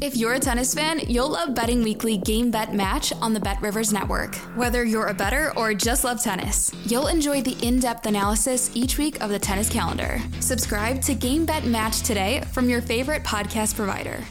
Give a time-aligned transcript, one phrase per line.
[0.00, 3.60] If you're a tennis fan, you'll love Betting Weekly Game Bet Match on the Bet
[3.60, 4.34] Rivers Network.
[4.56, 8.98] Whether you're a better or just love tennis, you'll enjoy the in depth analysis each
[8.98, 10.20] week of the tennis calendar.
[10.40, 14.24] Subscribe to Game Bet Match today from your favorite podcast provider.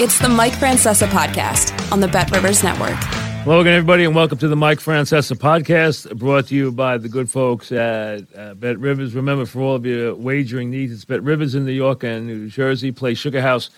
[0.00, 3.21] It's the Mike Francesa podcast on the Bet Rivers Network.
[3.44, 7.08] Hello again, everybody, and welcome to the Mike Francesa podcast, brought to you by the
[7.08, 9.16] good folks at uh, Bet Rivers.
[9.16, 12.48] Remember, for all of your wagering needs, it's Bet Rivers in New York and New
[12.48, 12.92] Jersey.
[12.92, 13.70] Play Sugar House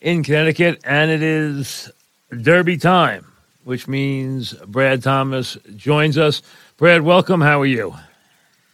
[0.00, 1.92] in Connecticut, and it is
[2.40, 3.30] Derby time,
[3.64, 6.40] which means Brad Thomas joins us.
[6.78, 7.42] Brad, welcome.
[7.42, 7.94] How are you?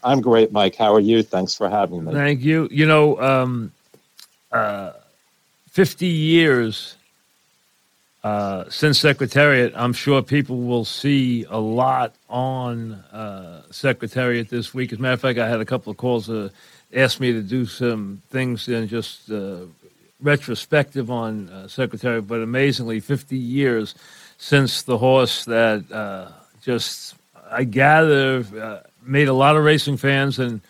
[0.05, 0.77] I'm great, Mike.
[0.77, 1.25] How are you?
[1.25, 2.13] Thanks for having me.
[2.13, 2.69] Thank you.
[2.71, 3.73] You know, um,
[4.53, 4.93] uh,
[5.71, 6.96] 50 years
[8.27, 14.93] uh, since Secretariat, I'm sure people will see a lot on uh, Secretariat this week.
[14.93, 16.51] As a matter of fact, I had a couple of calls that
[16.93, 19.59] asked me to do some things in just uh,
[20.21, 23.95] retrospective on uh, Secretariat, but amazingly, 50 years
[24.39, 27.15] since the horse that uh, just,
[27.49, 30.61] I gather, uh, made a lot of racing fans and,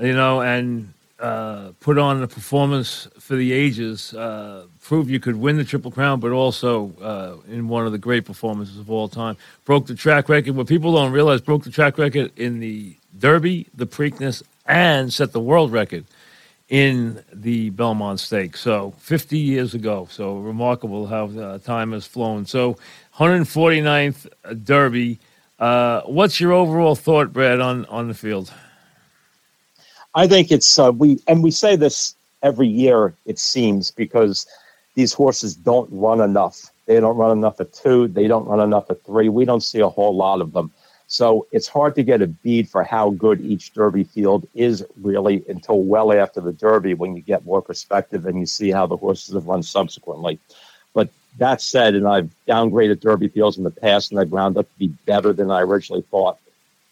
[0.00, 4.14] you know, and uh, put on a performance for the ages,
[4.88, 8.24] prove you could win the Triple Crown, but also uh, in one of the great
[8.24, 9.36] performances of all time.
[9.66, 10.56] Broke the track record.
[10.56, 15.32] What people don't realize, broke the track record in the Derby, the Preakness, and set
[15.32, 16.06] the world record
[16.70, 18.62] in the Belmont Stakes.
[18.62, 20.08] So 50 years ago.
[20.10, 22.46] So remarkable how uh, time has flown.
[22.46, 22.78] So
[23.16, 25.18] 149th Derby.
[25.58, 28.50] Uh, what's your overall thought, Brad, on, on the field?
[30.14, 33.14] I think it's uh, we and we say this every year.
[33.26, 34.46] It seems because
[34.94, 36.70] these horses don't run enough.
[36.86, 38.08] They don't run enough at two.
[38.08, 39.28] They don't run enough at three.
[39.28, 40.72] We don't see a whole lot of them.
[41.06, 45.42] So it's hard to get a bead for how good each Derby field is really
[45.48, 48.96] until well after the Derby when you get more perspective and you see how the
[48.96, 50.38] horses have run subsequently.
[50.92, 54.70] But that said, and I've downgraded Derby fields in the past and they've wound up
[54.70, 56.38] to be better than I originally thought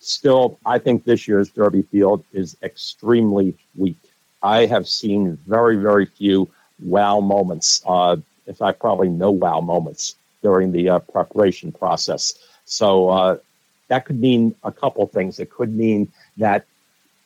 [0.06, 3.98] still, I think this year's Derby field is extremely weak.
[4.42, 6.48] I have seen very, very few
[6.80, 7.82] wow moments.
[7.86, 8.16] Uh,
[8.46, 12.34] in fact, probably no wow moments during the uh, preparation process.
[12.64, 13.38] So uh,
[13.88, 15.38] that could mean a couple things.
[15.40, 16.64] It could mean that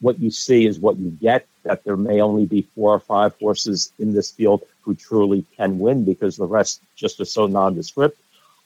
[0.01, 3.35] what you see is what you get, that there may only be four or five
[3.39, 8.19] horses in this field who truly can win because the rest just are so nondescript.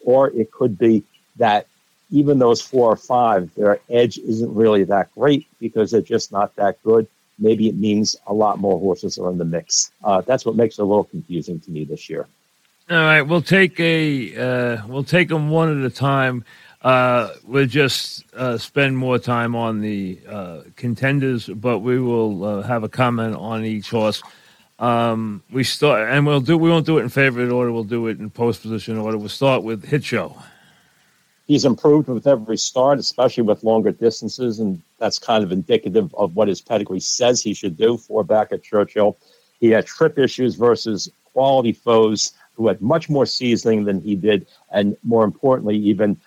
[0.05, 1.03] Or it could be
[1.37, 1.67] that
[2.11, 6.55] even those four or five, their edge isn't really that great because they're just not
[6.57, 7.09] that good.
[7.39, 9.91] Maybe it means a lot more horses are in the mix.
[10.03, 12.27] Uh, that's what makes it a little confusing to me this year.
[12.91, 16.45] All right, we'll take a uh, we'll take them one at a time.
[16.83, 22.63] Uh, we'll just uh, spend more time on the uh, contenders, but we will uh,
[22.63, 24.23] have a comment on each horse.
[24.79, 26.59] Um, we start, and we'll do.
[26.59, 27.73] We won't do it in favorite order.
[27.73, 29.17] We'll do it in post position order.
[29.17, 30.37] We'll start with Hit Show
[31.47, 36.35] he's improved with every start, especially with longer distances, and that's kind of indicative of
[36.35, 37.99] what his pedigree says he should do.
[37.99, 39.19] For back at Churchill,
[39.61, 44.47] he had trip issues versus quality foes who had much more seasoning than he did,
[44.73, 46.19] and more importantly, even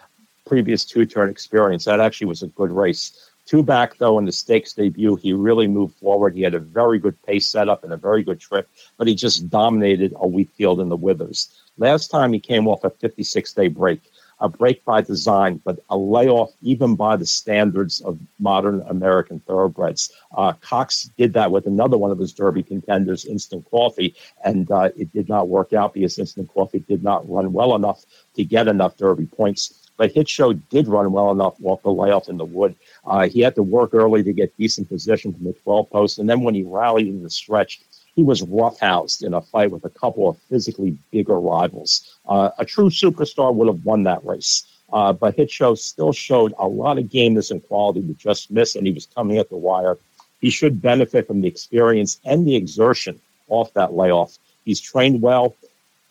[0.45, 1.85] previous two-turn experience.
[1.85, 3.31] That actually was a good race.
[3.47, 6.35] Two back though in the stakes debut, he really moved forward.
[6.35, 9.49] He had a very good pace setup and a very good trip, but he just
[9.49, 11.49] dominated a weak field in the withers.
[11.79, 14.01] Last time he came off a 56 day break
[14.40, 20.12] a break by design, but a layoff even by the standards of modern American thoroughbreds.
[20.36, 24.90] Uh, Cox did that with another one of his Derby contenders, Instant Coffee, and uh,
[24.96, 28.06] it did not work out because Instant Coffee did not run well enough
[28.36, 29.88] to get enough Derby points.
[29.98, 32.75] But Hit Show did run well enough off the layoff in the wood.
[33.06, 36.30] Uh, he had to work early to get decent position from the 12 post, and
[36.30, 37.81] then when he rallied in the stretch,
[38.18, 42.18] he was roughhoused in a fight with a couple of physically bigger rivals.
[42.28, 44.66] Uh, a true superstar would have won that race.
[44.92, 48.75] Uh, but Hit Show still showed a lot of gameness and quality to just miss,
[48.75, 50.00] and he was coming at the wire.
[50.42, 54.40] He should benefit from the experience and the exertion off that layoff.
[54.66, 55.56] He's trained well.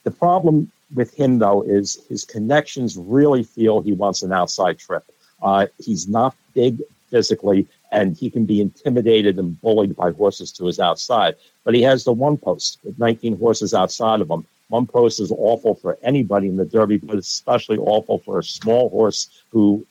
[0.05, 5.05] The problem with him, though, is his connections really feel he wants an outside trip.
[5.43, 10.67] Uh, he's not big physically, and he can be intimidated and bullied by horses to
[10.67, 11.35] his outside.
[11.65, 14.47] But he has the one post with 19 horses outside of him.
[14.69, 18.89] One post is awful for anybody in the Derby, but especially awful for a small
[18.91, 19.87] horse who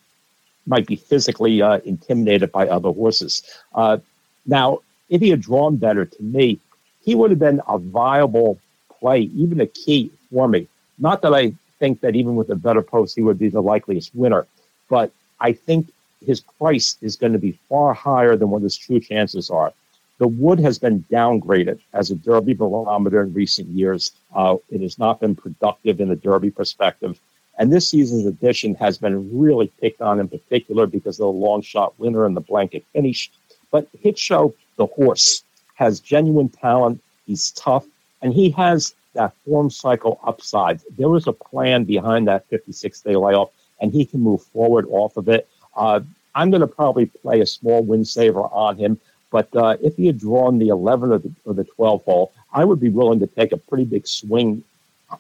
[0.68, 3.44] might be physically uh, intimidated by other horses.
[3.74, 3.98] Uh,
[4.46, 6.60] now, if he had drawn better, to me,
[7.04, 8.60] he would have been a viable
[9.00, 10.68] play, even a key for me.
[10.98, 14.14] Not that I think that even with a better post, he would be the likeliest
[14.16, 14.48] winner,
[14.90, 15.88] but I think
[16.26, 19.74] his price is going to be far higher than what his true chances are.
[20.18, 24.12] The wood has been downgraded as a Derby barometer in recent years.
[24.34, 27.20] Uh, it has not been productive in the Derby perspective.
[27.58, 31.62] And this season's edition has been really picked on in particular because of the long
[31.62, 33.32] shot winner and the blanket finish.
[33.72, 35.44] But Hit Show, the horse,
[35.76, 37.02] has genuine talent.
[37.26, 37.86] He's tough,
[38.22, 40.82] and he has that form cycle upside.
[40.98, 43.52] There was a plan behind that 56 day layoff,
[43.82, 45.48] and he can move forward off of it.
[45.76, 46.02] Uh,
[46.34, 49.00] I'm going to probably play a small win saver on him.
[49.32, 52.64] But uh, if he had drawn the 11 or the, or the 12 hole, I
[52.64, 54.64] would be willing to take a pretty big swing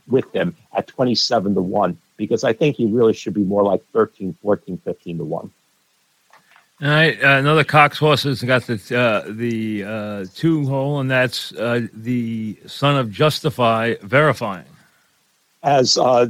[0.07, 3.83] with him at 27 to 1 because I think he really should be more like
[3.91, 5.51] 13, 14, 15 to 1.
[6.81, 11.09] All right, uh, another Cox horse has got the uh, the uh, two hole, and
[11.09, 14.65] that's uh, the son of Justify verifying.
[15.63, 16.27] As uh,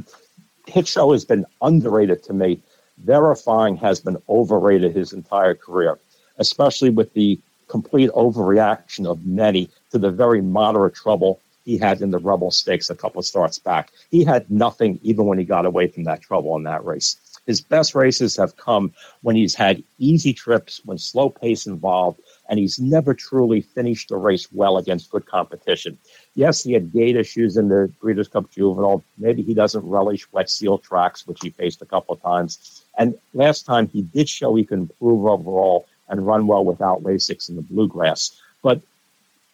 [0.68, 2.60] Hit Show has been underrated to me,
[2.98, 5.98] verifying has been overrated his entire career,
[6.38, 7.38] especially with the
[7.68, 12.90] complete overreaction of many to the very moderate trouble he had in the Rebel Stakes
[12.90, 13.90] a couple of starts back.
[14.10, 17.16] He had nothing even when he got away from that trouble in that race.
[17.46, 22.58] His best races have come when he's had easy trips, when slow pace involved, and
[22.58, 25.96] he's never truly finished the race well against good competition.
[26.34, 29.02] Yes, he had gait issues in the Breeders' Cup Juvenile.
[29.18, 32.84] Maybe he doesn't relish wet seal tracks, which he faced a couple of times.
[32.96, 37.48] And last time he did show he could improve overall and run well without Lasix
[37.48, 38.40] in the bluegrass.
[38.62, 38.80] But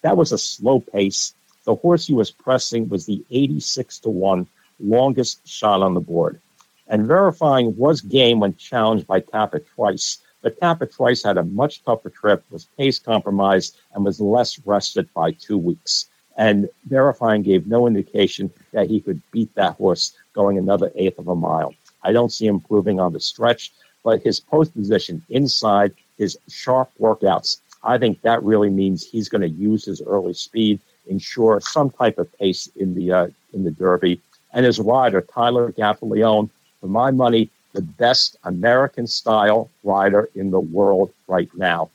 [0.02, 1.34] that was a slow pace.
[1.64, 4.46] The horse he was pressing was the 86 to 1
[4.80, 6.40] longest shot on the board.
[6.88, 10.18] And verifying was game when challenged by Tapit Trice.
[10.42, 15.08] But Tapit Trice had a much tougher trip, was pace compromised, and was less rested
[15.14, 16.06] by two weeks.
[16.36, 21.28] And verifying gave no indication that he could beat that horse going another eighth of
[21.28, 21.74] a mile.
[22.04, 23.72] I don't see him improving on the stretch,
[24.04, 27.58] but his post position inside his sharp workouts.
[27.84, 32.18] I think that really means he's going to use his early speed, ensure some type
[32.18, 34.20] of pace in the uh, in the Derby.
[34.52, 36.50] And his rider, Tyler Gaffalione,
[36.80, 41.90] for my money, the best American style rider in the world right now.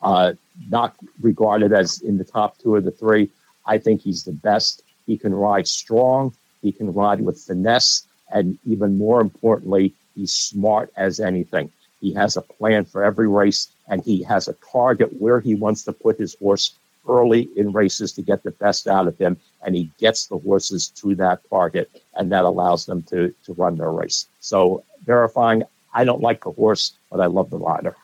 [0.00, 0.32] Uh,
[0.70, 3.28] not regarded as in the top two or the three.
[3.66, 4.82] I think he's the best.
[5.06, 6.34] He can ride strong.
[6.62, 8.04] He can ride with finesse.
[8.32, 11.70] And even more importantly, he's smart as anything.
[12.00, 15.82] He has a plan for every race, and he has a target where he wants
[15.84, 16.72] to put his horse
[17.08, 20.88] early in races to get the best out of him, and he gets the horses
[20.88, 24.26] to that target, and that allows them to to run their race.
[24.40, 25.62] So verifying,
[25.94, 27.96] I don't like the horse, but I love the rider.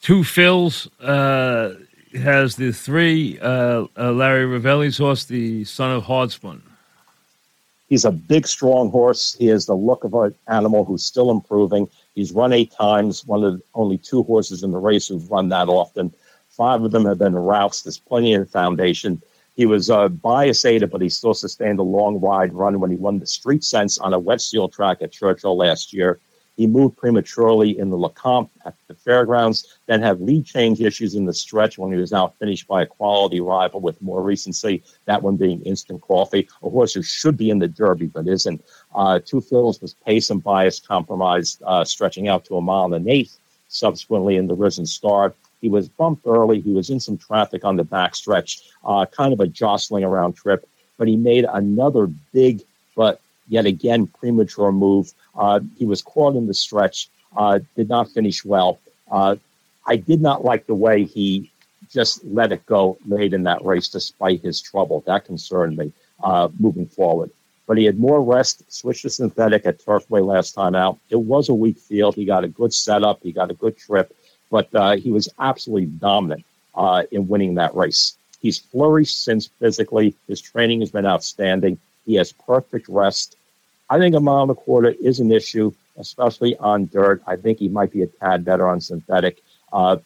[0.00, 0.88] Two Phils.
[1.00, 1.74] uh,
[2.14, 6.62] has the three uh, uh, Larry Rivelli's horse, the son of Hardspun.
[7.90, 9.34] He's a big, strong horse.
[9.36, 11.88] He has the look of an animal who's still improving.
[12.14, 15.48] He's run eight times, one of the only two horses in the race who've run
[15.48, 16.14] that often.
[16.48, 17.82] Five of them have been routes.
[17.82, 19.20] There's plenty of foundation.
[19.56, 22.96] He was uh, bias Ada, but he still sustained a long wide run when he
[22.96, 26.20] won the Street Sense on a wet seal track at Churchill last year.
[26.56, 28.74] He moved prematurely in the Lecomte at
[29.10, 32.86] fairgrounds, then had lead change issues in the stretch when he was outfinished by a
[32.86, 37.50] quality rival with more recency, that one being Instant Coffee, a horse who should be
[37.50, 38.62] in the Derby but isn't.
[38.94, 42.94] Uh, Two Phils was pace and bias compromised, uh, stretching out to a mile and
[42.94, 43.36] an eighth.
[43.66, 46.60] Subsequently, in the Risen Star, he was bumped early.
[46.60, 50.68] He was in some traffic on the backstretch, uh, kind of a jostling around trip,
[50.98, 52.62] but he made another big
[52.94, 55.12] but yet again premature move.
[55.34, 58.78] Uh, he was caught in the stretch, uh, did not finish well.
[59.10, 59.36] Uh,
[59.86, 61.50] I did not like the way he
[61.90, 65.02] just let it go late in that race despite his trouble.
[65.06, 67.30] That concerned me uh, moving forward.
[67.66, 70.98] But he had more rest, switched to synthetic at Turfway last time out.
[71.08, 72.14] It was a weak field.
[72.14, 74.14] He got a good setup, he got a good trip,
[74.50, 78.16] but uh, he was absolutely dominant uh, in winning that race.
[78.40, 80.14] He's flourished since physically.
[80.26, 81.78] His training has been outstanding.
[82.06, 83.36] He has perfect rest.
[83.88, 87.22] I think a mile and a quarter is an issue, especially on dirt.
[87.26, 89.42] I think he might be a tad better on synthetic.
[89.72, 89.96] Uh,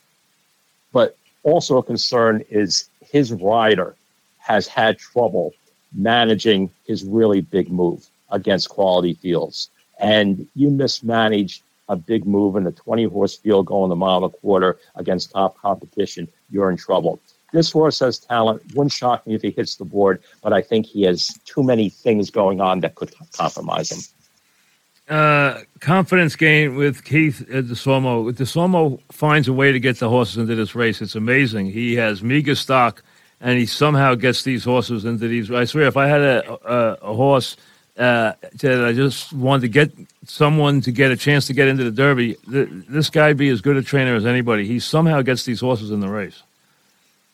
[0.92, 3.96] but also a concern is his rider
[4.38, 5.52] has had trouble
[5.94, 9.70] managing his really big move against quality fields.
[9.98, 14.26] And you mismanage a big move in a 20 horse field going a mile and
[14.26, 17.20] a quarter against top competition, you're in trouble.
[17.52, 18.62] This horse has talent.
[18.74, 21.88] Wouldn't shock me if he hits the board, but I think he has too many
[21.88, 24.00] things going on that could compromise him.
[25.08, 28.32] Uh, Confidence Game with Keith Desormeaux.
[28.32, 31.02] Desormeaux finds a way to get the horses into this race.
[31.02, 31.66] It's amazing.
[31.66, 33.02] He has meager stock,
[33.40, 35.50] and he somehow gets these horses into these.
[35.50, 37.58] I swear, if I had a a, a horse
[37.98, 39.92] uh, that I just wanted to get
[40.26, 43.60] someone to get a chance to get into the Derby, th- this guy be as
[43.60, 44.66] good a trainer as anybody.
[44.66, 46.42] He somehow gets these horses in the race,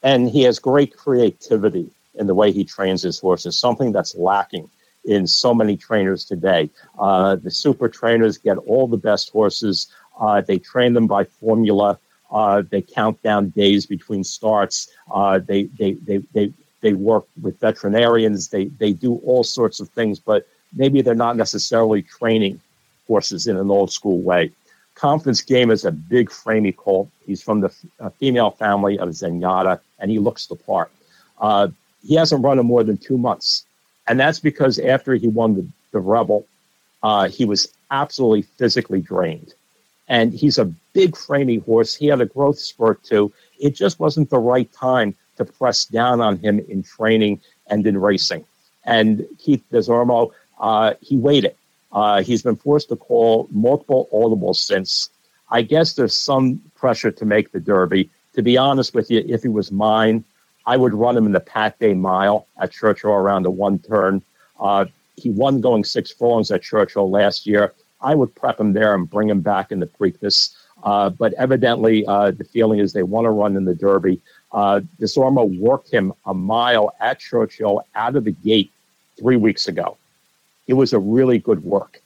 [0.02, 3.56] and he has great creativity in the way he trains his horses.
[3.56, 4.68] Something that's lacking
[5.04, 6.70] in so many trainers today.
[6.98, 9.88] Uh, the super trainers get all the best horses.
[10.20, 11.98] Uh, they train them by formula.
[12.30, 14.88] Uh, they count down days between starts.
[15.10, 18.48] Uh, they, they, they, they, they work with veterinarians.
[18.48, 22.60] They, they do all sorts of things, but maybe they're not necessarily training
[23.06, 24.52] horses in an old school way.
[24.94, 27.08] Confidence Game is a big framey colt.
[27.26, 30.90] He's from the uh, female family of Zenyatta, and he looks the part.
[31.40, 31.68] Uh,
[32.06, 33.64] he hasn't run in more than two months.
[34.10, 36.44] And that's because after he won the, the Rebel,
[37.04, 39.54] uh, he was absolutely physically drained.
[40.08, 40.64] And he's a
[40.94, 41.94] big framey horse.
[41.94, 43.32] He had a growth spurt too.
[43.60, 47.98] It just wasn't the right time to press down on him in training and in
[47.98, 48.44] racing.
[48.84, 51.54] And Keith Desormeaux, uh, he waited.
[51.92, 55.08] Uh, he's been forced to call multiple audibles since.
[55.52, 58.10] I guess there's some pressure to make the Derby.
[58.34, 60.24] To be honest with you, if he was mine,
[60.66, 64.22] I would run him in the Pat Day Mile at Churchill around the one turn.
[64.58, 64.86] Uh,
[65.16, 67.72] he won going six furlongs at Churchill last year.
[68.00, 70.54] I would prep him there and bring him back in the Preakness.
[70.82, 74.20] Uh, but evidently, uh, the feeling is they want to run in the Derby.
[74.52, 78.70] Uh, worked him a mile at Churchill out of the gate
[79.18, 79.96] three weeks ago.
[80.66, 82.00] It was a really good work.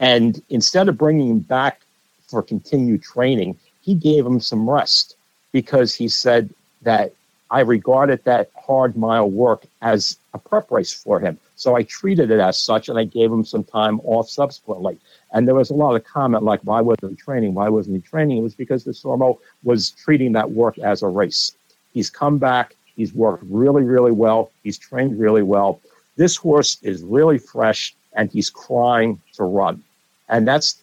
[0.00, 1.82] And instead of bringing him back
[2.26, 5.16] for continued training, he gave him some rest
[5.52, 7.12] because he said that
[7.50, 11.38] I regarded that hard mile work as a prep race for him.
[11.54, 14.98] So I treated it as such and I gave him some time off subsequently.
[15.32, 17.54] And there was a lot of comment like, why wasn't he training?
[17.54, 18.38] Why wasn't he training?
[18.38, 21.52] It was because Desormeaux was treating that work as a race.
[21.92, 22.74] He's come back.
[22.96, 24.50] He's worked really, really well.
[24.64, 25.80] He's trained really well.
[26.16, 29.84] This horse is really fresh and he's crying to run.
[30.28, 30.82] And that's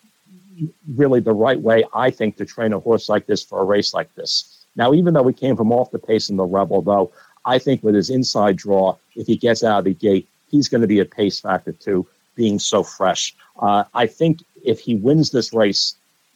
[0.95, 3.93] really the right way, I think, to train a horse like this for a race
[3.93, 4.62] like this.
[4.75, 7.11] Now, even though we came from off the pace in the Rebel, though,
[7.45, 10.81] I think with his inside draw, if he gets out of the gate, he's going
[10.81, 13.35] to be a pace factor too, being so fresh.
[13.59, 15.95] Uh, I think if he wins this race,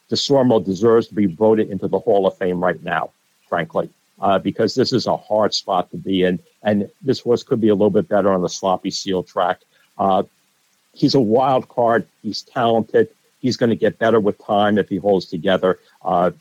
[0.10, 3.12] Desormeaux deserves to be voted into the Hall of Fame right now,
[3.48, 3.90] frankly,
[4.22, 6.40] uh, because this is a hard spot to be in.
[6.64, 9.62] And this horse could be a little bit better on the sloppy seal track.
[9.98, 10.24] Uh,
[10.94, 12.08] he's a wild card.
[12.24, 13.10] He's talented.
[13.40, 15.80] He's going to get better with time if he holds together.
[16.04, 16.32] Uh,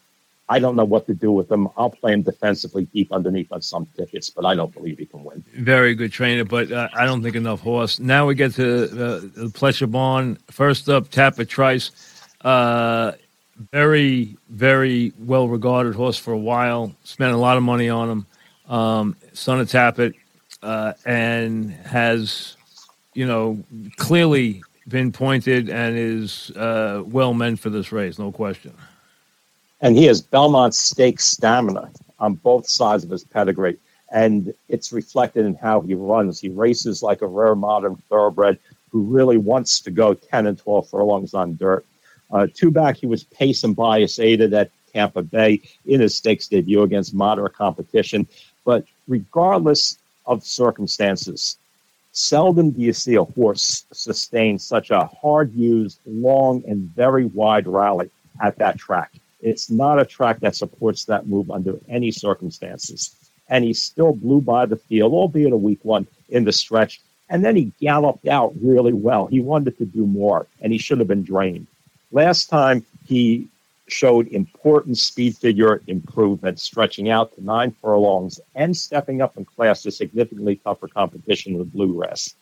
[0.48, 1.68] I don't know what to do with him.
[1.76, 5.24] I'll play him defensively deep underneath on some tickets, but I don't believe he can
[5.24, 5.44] win.
[5.54, 7.98] Very good trainer, but uh, I don't think enough horse.
[7.98, 10.38] Now we get to uh, the Pletcher Barn.
[10.50, 11.90] First up, Tapit Trice.
[12.42, 13.12] Uh,
[13.72, 16.94] very, very well regarded horse for a while.
[17.02, 18.26] Spent a lot of money on him.
[18.68, 20.14] Um, son of Tapit,
[20.62, 22.56] uh, and has,
[23.14, 23.64] you know,
[23.96, 28.72] clearly been pointed and is uh, well meant for this race, no question
[29.80, 33.76] and he has Belmont Stakes stamina on both sides of his pedigree.
[34.12, 36.40] And it's reflected in how he runs.
[36.40, 38.58] He races like a rare modern thoroughbred
[38.90, 41.84] who really wants to go 10 and 12 furlongs on dirt.
[42.30, 46.46] Uh, two back, he was pace and bias aided at Tampa Bay in his stakes
[46.48, 48.26] debut against moderate competition.
[48.64, 51.58] But regardless of circumstances,
[52.12, 57.66] seldom do you see a horse sustain such a hard used, long, and very wide
[57.66, 58.10] rally
[58.42, 59.12] at that track.
[59.40, 63.14] It's not a track that supports that move under any circumstances.
[63.48, 67.00] And he still blew by the field, albeit a weak one in the stretch.
[67.28, 69.26] And then he galloped out really well.
[69.26, 71.66] He wanted to do more, and he should have been drained.
[72.12, 73.48] Last time, he
[73.88, 79.82] showed important speed figure improvement, stretching out to nine furlongs and stepping up in class
[79.82, 82.34] to significantly tougher competition with bluegrass.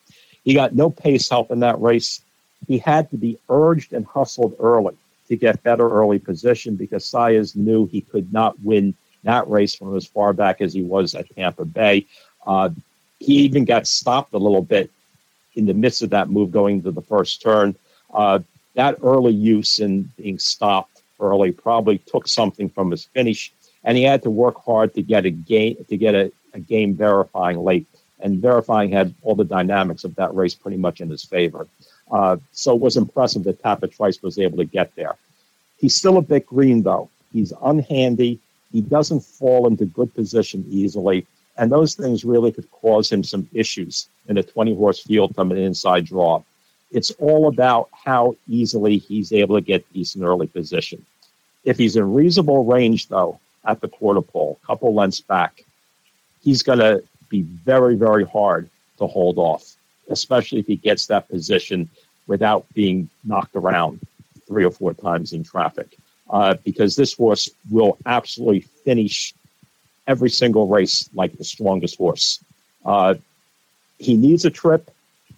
[0.45, 2.23] He got no pace help in that race.
[2.67, 4.97] He had to be urged and hustled early
[5.29, 9.97] to get better early position because Saez knew he could not win that race from
[9.97, 12.07] as far back as he was at Tampa Bay.
[12.47, 12.71] Uh,
[13.21, 14.91] he even got stopped a little bit
[15.55, 17.75] in the midst of that move going to the first turn.
[18.13, 18.41] Uh,
[18.75, 23.53] that early use and being stopped early probably took something from his finish,
[23.85, 26.95] and he had to work hard to get a game to get a, a game
[26.95, 27.87] verifying late.
[28.21, 31.69] And verifying had all the dynamics of that race pretty much in his favor.
[32.11, 35.17] Uh, so it was impressive that Tapit Trice was able to get there.
[35.79, 37.11] He's still a bit green, though.
[37.33, 38.39] He's unhandy.
[38.73, 41.27] He doesn't fall into good position easily.
[41.57, 45.53] And those things really could cause him some issues in a 20 horse field from
[45.53, 46.43] an inside draw.
[46.91, 51.05] It's all about how easily he's able to get decent early position.
[51.65, 55.65] If he's in reasonable range, though, at the quarter pole, a couple lengths back,
[56.43, 58.69] he's going to be very, very hard
[58.99, 59.75] to hold off,
[60.09, 61.89] especially if he gets that position
[62.27, 64.01] without being knocked around
[64.47, 65.97] three or four times in traffic.
[66.31, 69.35] Uh, because this horse will absolutely finish
[70.07, 72.43] every single race like the strongest horse.
[72.85, 73.15] Uh,
[73.99, 74.91] he needs a trip.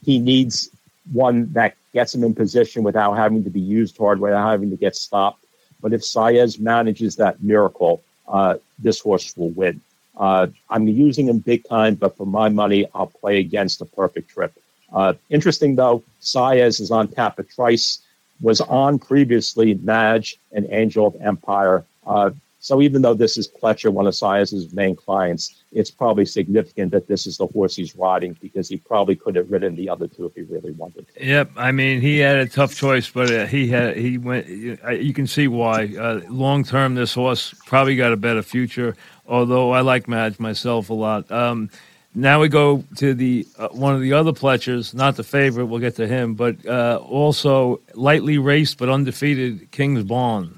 [0.05, 0.71] He needs
[1.13, 4.77] one that gets him in position without having to be used hard, without having to
[4.77, 5.45] get stopped.
[5.81, 9.81] But if Saez manages that miracle, uh, this horse will win.
[10.17, 14.31] Uh, I'm using him big time, but for my money, I'll play against a perfect
[14.31, 14.53] trip.
[14.93, 18.01] Uh, interesting though, Saez is on Tapit Trice,
[18.41, 21.85] was on previously Mage and Angel of Empire.
[22.07, 22.31] Uh,
[22.61, 27.07] so even though this is Pletcher, one of Saez's main clients, it's probably significant that
[27.07, 30.27] this is the horse he's riding because he probably could have ridden the other two
[30.27, 31.07] if he really wanted.
[31.15, 31.25] To.
[31.25, 34.49] Yep, I mean he had a tough choice, but uh, he had he went.
[34.49, 35.95] You can see why.
[35.97, 38.97] Uh, Long term, this horse probably got a better future.
[39.29, 41.31] Although I like Mage myself a lot.
[41.31, 41.71] Um,
[42.15, 45.67] now we go to the uh, one of the other Pletchers, not the favorite.
[45.67, 50.57] We'll get to him, but uh, also lightly raced but undefeated Kingsbarns.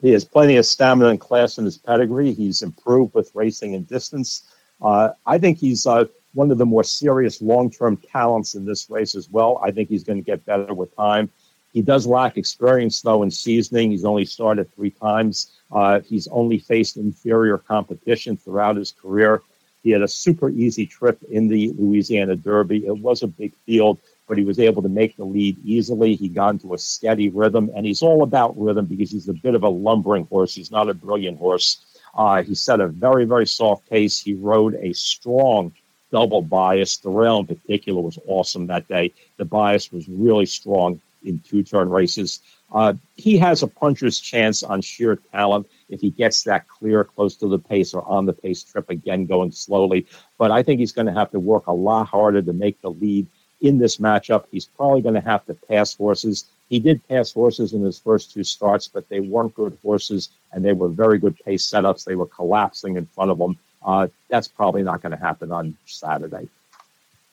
[0.00, 2.32] He has plenty of stamina and class in his pedigree.
[2.32, 4.44] He's improved with racing and distance.
[4.80, 6.04] Uh, I think he's uh,
[6.34, 9.58] one of the more serious long term talents in this race as well.
[9.62, 11.30] I think he's going to get better with time.
[11.72, 13.90] He does lack experience, though, in seasoning.
[13.90, 15.55] He's only started three times.
[15.70, 19.42] Uh, he's only faced inferior competition throughout his career.
[19.82, 22.86] He had a super easy trip in the Louisiana Derby.
[22.86, 26.16] It was a big field, but he was able to make the lead easily.
[26.16, 29.54] He got into a steady rhythm, and he's all about rhythm because he's a bit
[29.54, 30.54] of a lumbering horse.
[30.54, 31.84] He's not a brilliant horse.
[32.14, 34.20] Uh, he set a very, very soft pace.
[34.20, 35.72] He rode a strong
[36.10, 36.96] double bias.
[36.96, 39.12] The rail in particular was awesome that day.
[39.36, 42.40] The bias was really strong in two turn races.
[42.72, 47.36] Uh, he has a puncher's chance on sheer talent if he gets that clear close
[47.36, 50.06] to the pace or on the pace trip again going slowly.
[50.36, 52.90] But I think he's going to have to work a lot harder to make the
[52.90, 53.26] lead
[53.60, 54.44] in this matchup.
[54.50, 56.44] He's probably going to have to pass horses.
[56.68, 60.64] He did pass horses in his first two starts, but they weren't good horses, and
[60.64, 62.04] they were very good pace setups.
[62.04, 63.56] They were collapsing in front of him.
[63.84, 66.48] Uh, that's probably not going to happen on Saturday.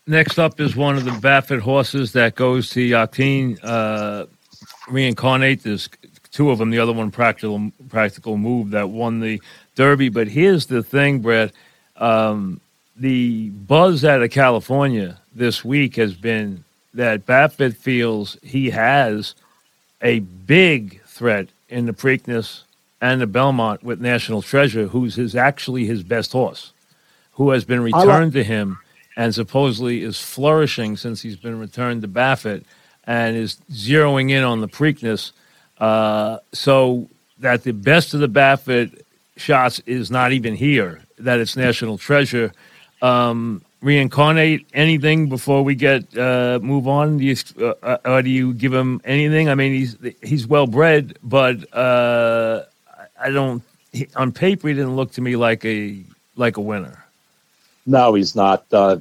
[0.06, 4.26] Next up is one of the Baffert horses that goes to Yakteen uh,
[4.88, 5.64] reincarnate.
[5.64, 5.90] There's
[6.32, 6.70] two of them.
[6.70, 9.42] The other one, practical practical move, that won the
[9.76, 10.10] Derby.
[10.10, 11.52] But here's the thing, Brett.
[11.98, 12.60] Um,
[12.96, 19.34] the buzz out of California this week has been that Baffert feels he has
[20.02, 22.62] a big threat in the Preakness
[23.02, 26.72] and the Belmont with National Treasure, who's his actually his best horse,
[27.34, 28.80] who has been returned like- to him
[29.16, 32.64] and supposedly is flourishing since he's been returned to Baffert
[33.06, 35.32] and is zeroing in on the Preakness.
[35.78, 39.02] Uh, so that the best of the Baffert
[39.38, 42.54] shots is not even here, that it's National Treasure.
[43.02, 47.18] Um, reincarnate anything before we get uh, move on?
[47.18, 47.36] Do you,
[47.84, 49.50] uh, or do you give him anything?
[49.50, 52.64] I mean, he's he's well bred, but uh,
[53.20, 53.62] I don't.
[53.92, 56.00] He, on paper, he didn't look to me like a
[56.36, 57.04] like a winner.
[57.86, 58.66] No, he's not.
[58.72, 58.98] Uh,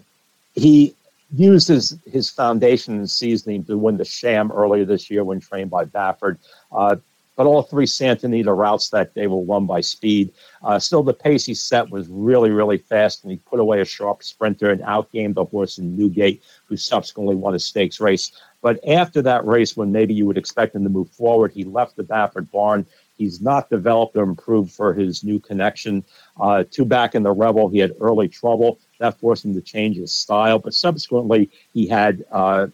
[0.54, 0.94] he
[1.34, 5.70] used his his foundation and seasoning to win the Sham earlier this year when trained
[5.70, 6.38] by Baffert.
[6.70, 6.96] Uh,
[7.36, 10.32] but all three Santa Anita routes that day were won by speed.
[10.62, 13.84] Uh, still, the pace he set was really, really fast, and he put away a
[13.86, 18.32] sharp sprinter and outgamed the horse in Newgate, who subsequently won a stakes race.
[18.60, 21.96] But after that race, when maybe you would expect him to move forward, he left
[21.96, 22.86] the Baffert barn.
[23.22, 26.04] He's not developed or improved for his new connection.
[26.40, 28.80] Uh, two back in the Rebel, he had early trouble.
[28.98, 32.66] That forced him to change his style, but subsequently he had uh,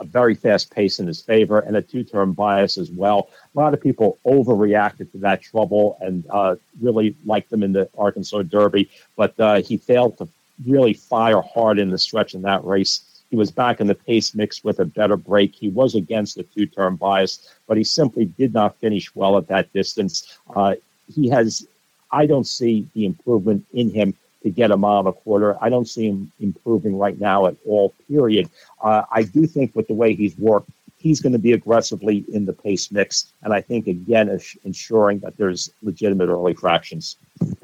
[0.00, 3.30] a very fast pace in his favor and a two turn bias as well.
[3.54, 7.88] A lot of people overreacted to that trouble and uh, really liked them in the
[7.96, 10.26] Arkansas Derby, but uh, he failed to
[10.66, 13.04] really fire hard in the stretch in that race.
[13.32, 15.54] He was back in the pace mix with a better break.
[15.54, 19.48] He was against the two turn bias, but he simply did not finish well at
[19.48, 20.38] that distance.
[20.54, 20.74] Uh,
[21.08, 21.66] he has,
[22.10, 25.56] I don't see the improvement in him to get a mile and a quarter.
[25.64, 28.50] I don't see him improving right now at all, period.
[28.82, 30.68] Uh, I do think with the way he's worked,
[30.98, 33.32] he's going to be aggressively in the pace mix.
[33.42, 37.16] And I think, again, ensuring that there's legitimate early fractions.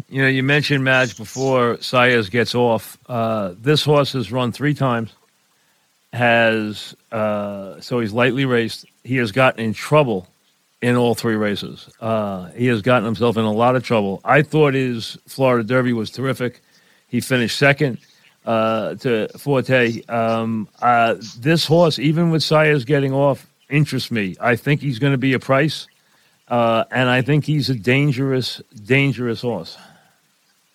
[0.09, 2.97] You know, you mentioned Mage before Saez gets off.
[3.07, 5.13] Uh, this horse has run three times,
[6.13, 8.87] has uh, so he's lightly raced.
[9.05, 10.29] He has gotten in trouble
[10.83, 11.89] in all three races.
[12.01, 14.21] Uh, he has gotten himself in a lot of trouble.
[14.25, 16.63] I thought his Florida Derby was terrific.
[17.09, 17.99] He finished second.
[18.47, 20.03] uh, to Forte.
[20.09, 24.37] Um, uh, this horse, even with Saez getting off, interests me.
[24.41, 25.87] I think he's going to be a price,
[26.49, 29.77] uh, and I think he's a dangerous, dangerous horse.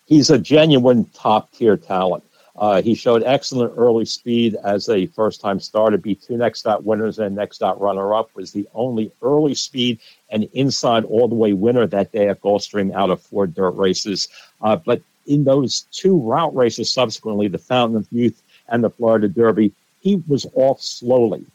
[0.05, 2.23] He's a genuine top tier talent.
[2.55, 6.83] Uh, he showed excellent early speed as a first time starter, beat two next dot
[6.83, 11.35] winners and next dot runner up, was the only early speed and inside all the
[11.35, 14.27] way winner that day at Gulfstream out of four dirt races.
[14.61, 19.27] Uh, but in those two route races subsequently, the Fountain of Youth and the Florida
[19.27, 21.45] Derby, he was off slowly.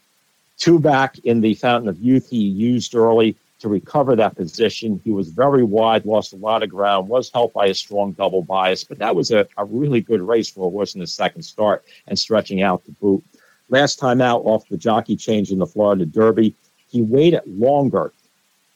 [0.57, 5.01] Two back in the Fountain of Youth, he used early to recover that position.
[5.03, 8.41] He was very wide, lost a lot of ground, was helped by a strong double
[8.41, 11.43] bias, but that was a, a really good race for a horse in the second
[11.43, 13.23] start and stretching out the boot.
[13.69, 16.55] Last time out off the jockey change in the Florida Derby,
[16.87, 18.11] he waited longer,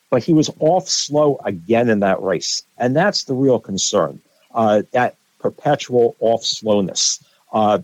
[0.09, 2.63] but he was off slow again in that race.
[2.77, 4.19] And that's the real concern
[4.53, 7.23] uh, that perpetual off slowness.
[7.51, 7.79] Uh,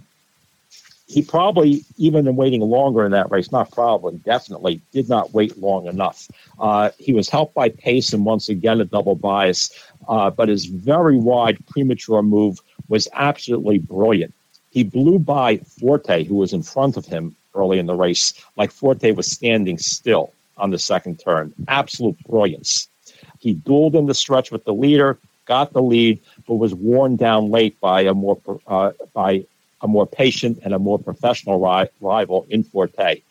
[1.09, 5.57] he probably, even in waiting longer in that race, not probably, definitely did not wait
[5.57, 6.27] long enough.
[6.59, 9.71] Uh, he was helped by pace and once again a double bias,
[10.07, 14.31] uh, but his very wide premature move was absolutely brilliant.
[14.69, 18.71] He blew by Forte, who was in front of him early in the race, like
[18.71, 21.51] Forte was standing still on the second turn.
[21.67, 22.87] Absolute brilliance.
[23.39, 27.49] He dueled in the stretch with the leader, got the lead, but was worn down
[27.49, 29.43] late by a more uh, by
[29.81, 33.21] a more patient and a more professional ri- rival in Forte.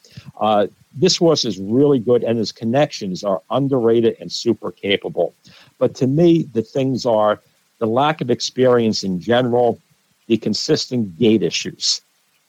[0.40, 5.34] Uh, this horse is really good, and his connections are underrated and super capable.
[5.78, 7.40] But to me, the things are
[7.78, 9.78] the lack of experience in general,
[10.26, 12.00] the consistent gait issues,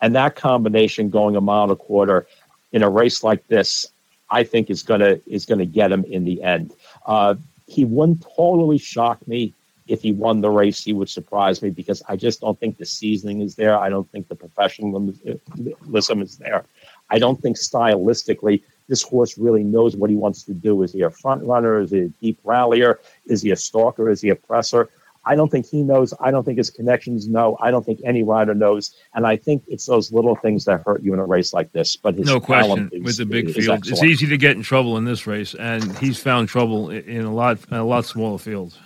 [0.02, 2.26] and that combination going a mile and a quarter
[2.72, 3.88] in a race like this,
[4.32, 6.74] I think is gonna is gonna get him in the end.
[7.06, 7.36] Uh,
[7.68, 9.54] he wouldn't totally shock me
[9.90, 12.86] if he won the race, he would surprise me because I just don't think the
[12.86, 13.78] seasoning is there.
[13.78, 16.64] I don't think the professionalism is there.
[17.10, 20.84] I don't think stylistically this horse really knows what he wants to do.
[20.84, 21.80] Is he a front runner?
[21.80, 23.00] Is he a deep rallier?
[23.26, 24.10] Is he a stalker?
[24.10, 24.90] Is he a presser?
[25.26, 26.14] I don't think he knows.
[26.20, 27.58] I don't think his connections know.
[27.60, 28.96] I don't think any rider knows.
[29.14, 31.96] And I think it's those little things that hurt you in a race like this.
[31.96, 34.98] But his no question is, with the big field, it's easy to get in trouble
[34.98, 38.78] in this race, and he's found trouble in a lot, in a lot smaller fields.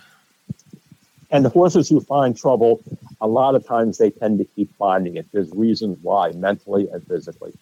[1.34, 2.80] And the horses who find trouble,
[3.20, 5.26] a lot of times they tend to keep finding it.
[5.32, 7.52] There's reasons why, mentally and physically.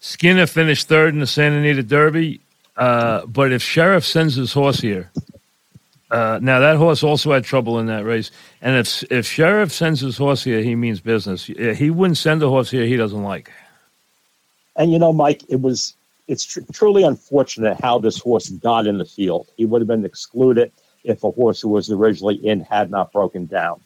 [0.00, 2.40] Skinner finished third in the Santa Anita Derby,
[2.76, 5.12] uh, but if Shirreffs sends his horse here,
[6.10, 10.00] uh, now that horse also had trouble in that race, and if if Shirreffs sends
[10.00, 11.46] his horse here, he means business.
[11.46, 13.52] He wouldn't send a horse here he doesn't like.
[14.74, 15.94] And you know, Mike, it was
[16.26, 19.46] it's tr- truly unfortunate how this horse got in the field.
[19.56, 20.72] He would have been excluded
[21.06, 23.80] if a horse who was originally in had not broken down.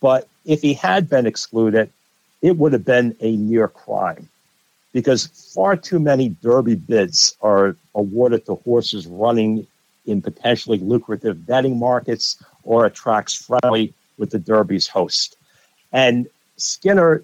[0.00, 1.90] But if he had been excluded,
[2.42, 4.28] it would have been a near crime
[4.92, 9.66] because far too many Derby bids are awarded to horses running
[10.06, 15.36] in potentially lucrative betting markets or at tracks friendly with the Derby's host.
[15.92, 17.22] And Skinner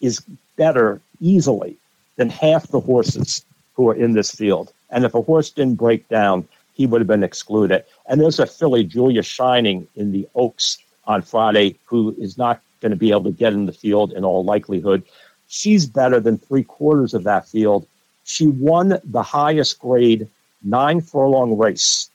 [0.00, 0.22] is
[0.56, 1.76] better easily
[2.16, 3.44] than half the horses
[3.74, 4.72] who are in this field.
[4.90, 7.84] And if a horse didn't break down, he would have been excluded.
[8.06, 12.90] And there's a filly, Julia Shining, in the Oaks on Friday, who is not going
[12.90, 15.02] to be able to get in the field in all likelihood.
[15.48, 17.86] She's better than three quarters of that field.
[18.24, 20.28] She won the highest grade
[20.62, 22.10] nine furlong race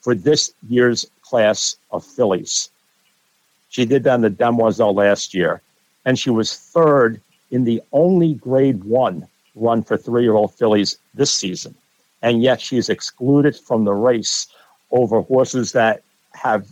[0.00, 2.70] for this year's class of fillies.
[3.68, 5.60] She did that in the Demoiselle last year,
[6.04, 10.98] and she was third in the only grade one run for three year old fillies
[11.14, 11.74] this season
[12.22, 14.46] and yet she's excluded from the race
[14.90, 16.02] over horses that
[16.32, 16.66] have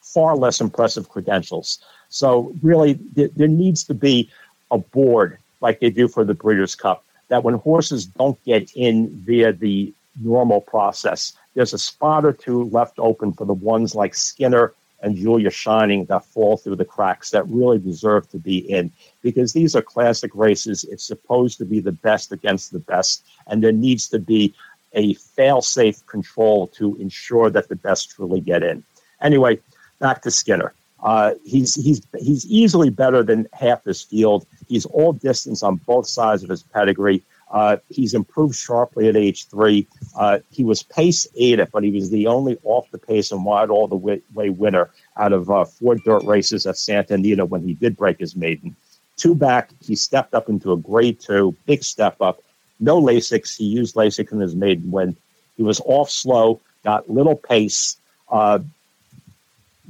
[0.00, 1.78] far less impressive credentials.
[2.08, 4.30] So really, th- there needs to be
[4.70, 9.08] a board like they do for the Breeders' Cup that when horses don't get in
[9.24, 14.14] via the normal process, there's a spot or two left open for the ones like
[14.14, 18.90] Skinner and Julia Shining that fall through the cracks that really deserve to be in
[19.22, 20.84] because these are classic races.
[20.84, 24.54] It's supposed to be the best against the best, and there needs to be
[24.94, 28.84] a fail-safe control to ensure that the best truly get in.
[29.20, 29.58] Anyway,
[29.98, 30.74] back to Skinner.
[31.02, 34.46] Uh, he's he's he's easily better than half his field.
[34.68, 37.22] He's all distance on both sides of his pedigree.
[37.52, 39.86] Uh, he's improved sharply at age three.
[40.16, 43.68] Uh, he was pace eighth, but he was the only off the pace and wide
[43.68, 47.74] all the way, winner out of uh, four dirt races at Santa Anita when he
[47.74, 48.74] did break his maiden.
[49.16, 52.42] Two back, he stepped up into a grade two, big step up.
[52.80, 53.56] No Lasix.
[53.56, 55.14] He used Lasix in his maiden when
[55.56, 57.98] he was off slow, got little pace,
[58.30, 58.58] uh,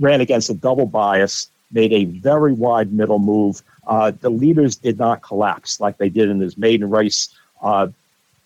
[0.01, 3.63] ran against a double bias, made a very wide middle move.
[3.87, 7.29] Uh, the leaders did not collapse like they did in his maiden race.
[7.63, 7.89] Uh,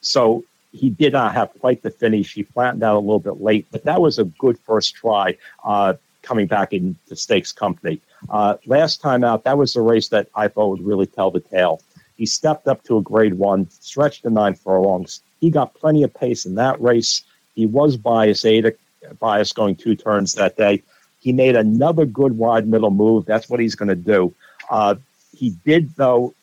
[0.01, 2.35] so he did not have quite the finish.
[2.35, 5.95] He flattened out a little bit late, but that was a good first try uh,
[6.23, 8.01] coming back in the stakes company.
[8.29, 11.41] Uh, last time out, that was the race that I thought would really tell the
[11.41, 11.81] tale.
[12.17, 15.21] He stepped up to a grade one, stretched the nine furlongs.
[15.41, 17.23] He got plenty of pace in that race.
[17.55, 18.77] He was bias eight,
[19.21, 20.83] bias going two turns that day.
[21.21, 23.27] He made another good wide middle move.
[23.27, 24.35] That's what he's going to do.
[24.71, 24.97] Uh,
[25.37, 26.35] he did, though,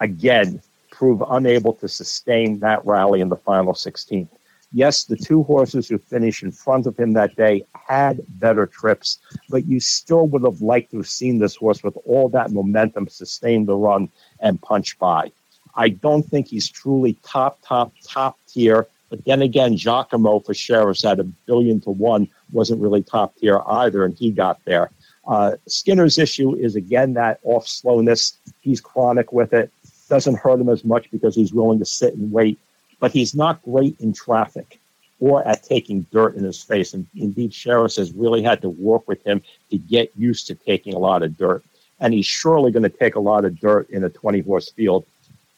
[0.00, 0.60] again,
[1.02, 4.28] prove unable to sustain that rally in the final 16.
[4.72, 9.18] Yes, the two horses who finished in front of him that day had better trips,
[9.50, 13.08] but you still would have liked to have seen this horse with all that momentum
[13.08, 15.32] sustain the run and punch by.
[15.74, 18.86] I don't think he's truly top, top, top tier.
[19.10, 23.60] But then again, Giacomo for Shirreffs at a billion to one wasn't really top tier
[23.66, 24.92] either, and he got there.
[25.26, 28.38] Uh, Skinner's issue is again that off slowness.
[28.60, 29.72] He's chronic with it.
[30.14, 32.58] Doesn't hurt him as much because he's willing to sit and wait
[33.02, 34.78] but he's not great in traffic
[35.18, 36.94] or at taking dirt in his face.
[36.94, 40.94] And indeed, Shirreffs has really had to work with him to get used to taking
[40.94, 41.64] a lot of dirt.
[41.98, 45.04] And he's surely going to take a lot of dirt in a 20 horse field.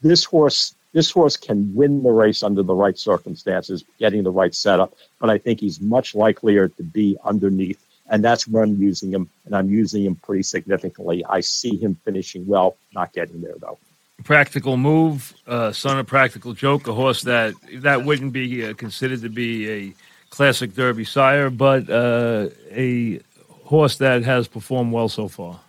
[0.00, 4.54] This horse, this horse can win the race under the right circumstances, getting the right
[4.54, 4.94] setup.
[5.20, 7.84] But I think he's much likelier to be underneath.
[8.08, 9.28] And that's where I'm using him.
[9.44, 11.22] And I'm using him pretty significantly.
[11.28, 13.78] I see him finishing well, not getting there though
[14.22, 19.22] practical move, uh, son of practical joke, a horse that that wouldn't be uh, considered
[19.22, 19.94] to be a
[20.31, 23.20] classic Derby sire, but uh, a
[23.64, 25.61] horse that has performed well so far.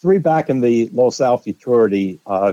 [0.00, 2.52] Three back in the Los Futurity, uh,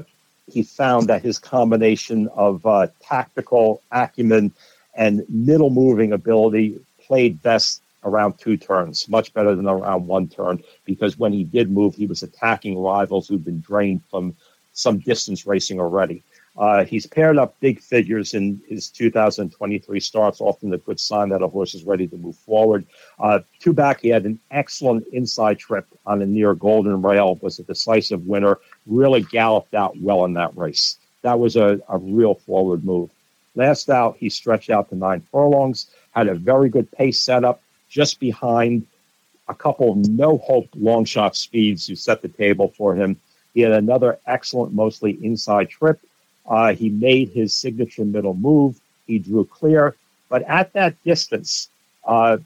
[0.52, 4.52] he found that his combination of uh, tactical acumen
[4.96, 10.64] and middle moving ability played best around two turns, much better than around one turn,
[10.86, 14.36] because when he did move, he was attacking rivals who'd been drained from
[14.74, 16.24] some distance racing already.
[16.56, 21.42] Uh, he's paired up big figures in his 2023 starts, often a good sign that
[21.42, 22.86] a horse is ready to move forward.
[23.18, 27.58] Uh, two back, he had an excellent inside trip on a near golden rail, was
[27.58, 30.98] a decisive winner, really galloped out well in that race.
[31.24, 33.10] That was a, a real forward move.
[33.56, 37.62] Last out, he stretched out to nine furlongs, had a very good pace setup,
[37.94, 38.88] just behind
[39.48, 43.16] a couple of no hope long shot speeds who set the table for him.
[43.54, 46.00] He had another excellent, mostly inside trip.
[46.48, 48.82] Uh, he made his signature middle move.
[49.06, 49.96] He drew clear,
[50.28, 51.70] but at that distance,
[52.06, 52.38] uh,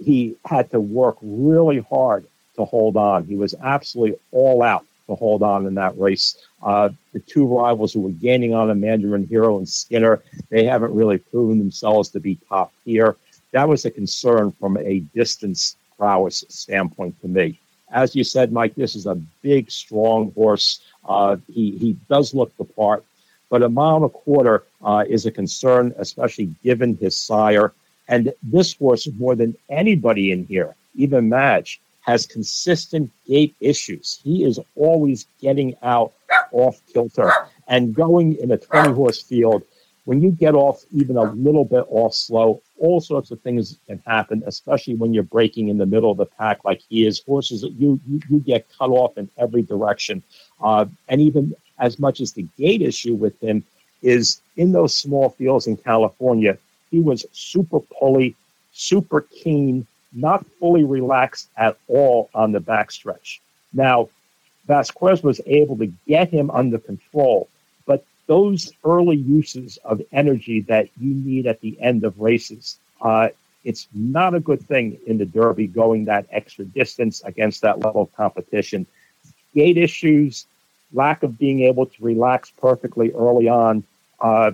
[0.00, 3.24] he had to work really hard to hold on.
[3.24, 6.36] He was absolutely all out to hold on in that race.
[6.60, 10.92] Uh, the two rivals who were gaining on him, Mandarin Hero and Skinner, they haven't
[10.92, 13.16] really proven themselves to be top tier
[13.58, 17.58] that was a concern from a distance prowess standpoint to me.
[17.90, 20.80] As you said, Mike, this is a big, strong horse.
[21.04, 23.04] Uh, he he does look the part,
[23.50, 27.72] but a mile and a quarter uh, is a concern, especially given his sire.
[28.06, 34.20] And this horse, more than anybody in here, even Mage, has consistent gait issues.
[34.22, 36.12] He is always getting out
[36.52, 37.32] off kilter
[37.66, 39.64] and going in a 20 horse field
[40.08, 44.02] when you get off even a little bit off slow, all sorts of things can
[44.06, 47.20] happen, especially when you're breaking in the middle of the pack like he is.
[47.26, 50.22] Horses, you you, you get cut off in every direction.
[50.62, 53.62] Uh, and even as much as the gait issue with him
[54.00, 56.56] is in those small fields in California,
[56.90, 58.34] he was super pulley,
[58.72, 63.40] super keen, not fully relaxed at all on the backstretch.
[63.74, 64.08] Now,
[64.66, 67.46] Vazquez was able to get him under control
[68.28, 72.78] those early uses of energy that you need at the end of races.
[73.02, 73.30] Uh,
[73.64, 78.02] it's not a good thing in the Derby going that extra distance against that level
[78.02, 78.86] of competition.
[79.54, 80.46] Gate issues,
[80.92, 83.84] lack of being able to relax perfectly early on,
[84.20, 84.52] uh,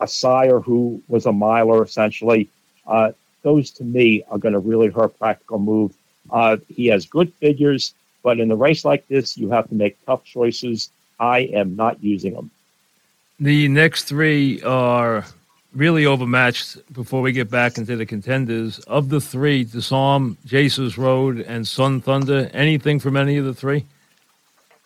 [0.00, 2.48] a sire who was a miler essentially,
[2.86, 5.94] uh, those to me are going to really hurt practical move.
[6.30, 9.96] Uh, he has good figures, but in a race like this, you have to make
[10.06, 10.90] tough choices.
[11.20, 12.50] I am not using them.
[13.40, 15.24] The next three are
[15.74, 18.78] really overmatched before we get back into the contenders.
[18.80, 23.86] Of the three, Disarm, Jace's Road, and Sun Thunder, anything from any of the three?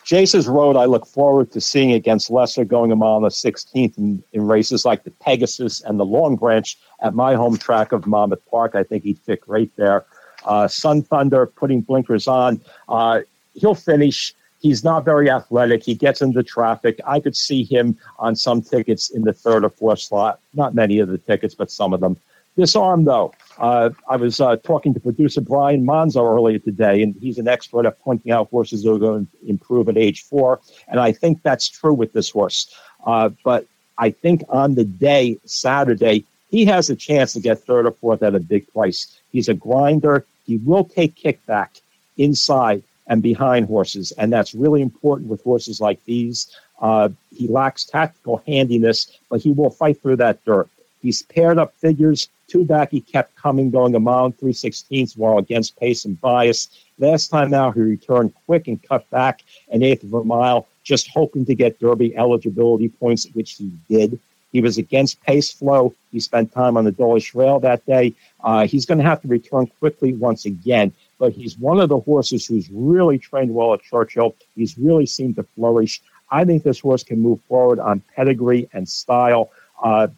[0.02, 3.98] Jace's Road, I look forward to seeing against Lesser going a mile on the 16th
[3.98, 8.06] in, in races like the Pegasus and the Long Branch at my home track of
[8.06, 8.74] Monmouth Park.
[8.74, 10.06] I think he'd fit great there.
[10.46, 12.62] Uh, Sun Thunder, putting blinkers on.
[12.88, 13.20] Uh,
[13.52, 15.85] he'll finish He's not very athletic.
[15.85, 17.01] He gets into traffic.
[17.07, 20.40] I could see him on some tickets in the third or fourth slot.
[20.55, 22.16] Not many of the tickets, but some of them.
[22.57, 27.38] Disarm, though, Uh, I was uh, talking to producer Brian Monzo earlier today, and he's
[27.38, 30.61] an expert at pointing out horses that are going to improve at age four.
[30.87, 32.73] And I think that's true with this horse.
[33.05, 33.66] Uh, but
[33.99, 38.23] I think on the day, Saturday, he has a chance to get third or fourth
[38.23, 39.18] at a big price.
[39.33, 40.25] He's a grinder.
[40.47, 41.81] He will take kickback
[42.16, 46.55] inside and behind horses, and that's really important with horses like these.
[46.81, 50.68] Uh, he lacks tactical handiness, but he will fight through that dirt.
[51.01, 52.29] He's paired up figures.
[52.49, 56.21] Two back, he kept coming, going a mile and three sixteenths while against pace and
[56.21, 56.68] bias.
[56.99, 61.09] Last time out, he returned quick and cut back an eighth of a mile, just
[61.09, 64.18] hoping to get Derby eligibility points, which he did.
[64.51, 65.94] He was against pace flow.
[66.11, 68.14] He spent time on the Dawlish Rail that day.
[68.42, 71.98] Uh, he's going to have to return quickly once again, but he's one of the
[71.98, 74.35] horses who's really trained well at Churchill.
[74.54, 76.00] He's really seemed to flourish.
[76.31, 79.50] I think this horse can move forward on pedigree and style.
[79.83, 80.09] Uh,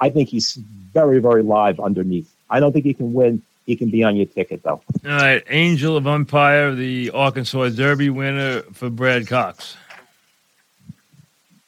[0.00, 0.54] I think he's
[0.92, 2.32] very, very live underneath.
[2.50, 3.42] I don't think he can win.
[3.66, 4.80] He can be on your ticket, though.
[5.04, 5.42] All right.
[5.48, 9.76] Angel of Empire, the Arkansas Derby winner for Brad Cox.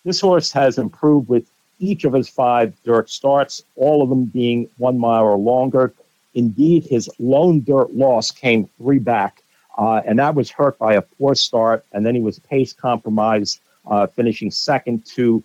[0.04, 1.46] This horse has improved with
[1.78, 5.92] each of his five dirt starts, all of them being one mile or longer.
[6.34, 9.42] Indeed, his lone dirt loss came three back,
[9.76, 11.84] uh, and that was hurt by a poor start.
[11.92, 15.42] And then he was pace compromised, uh, finishing second to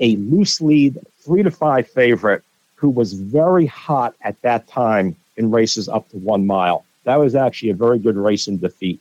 [0.00, 2.42] a loose lead, three to five favorite
[2.74, 6.84] who was very hot at that time in races up to one mile.
[7.04, 9.00] That was actually a very good race in defeat.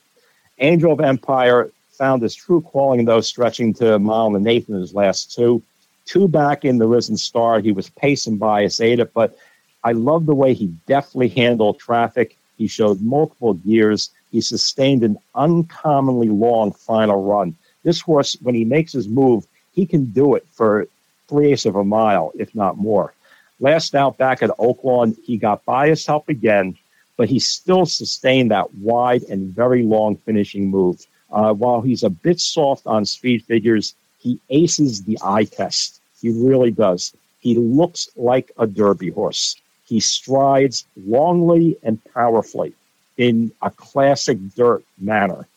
[0.59, 4.75] Angel of Empire found his true calling, though, stretching to mile and an eighth in
[4.75, 5.61] his last two.
[6.05, 7.59] Two back in the Risen Star.
[7.59, 9.37] He was pacing by Asada, but
[9.83, 12.37] I love the way he deftly handled traffic.
[12.57, 14.11] He showed multiple gears.
[14.31, 17.55] He sustained an uncommonly long final run.
[17.83, 20.87] This horse, when he makes his move, he can do it for
[21.27, 23.13] three eighths of a mile, if not more.
[23.59, 26.77] Last out back at Oaklawn, he got bias help again,
[27.17, 31.05] but he still sustained that wide and very long finishing move.
[31.31, 35.99] Uh, while he's a bit soft on speed figures, he aces the eye test.
[36.21, 37.13] He really does.
[37.39, 39.57] He looks like a Derby horse.
[39.85, 42.73] He strides longly and powerfully
[43.17, 45.47] in a classic dirt manner.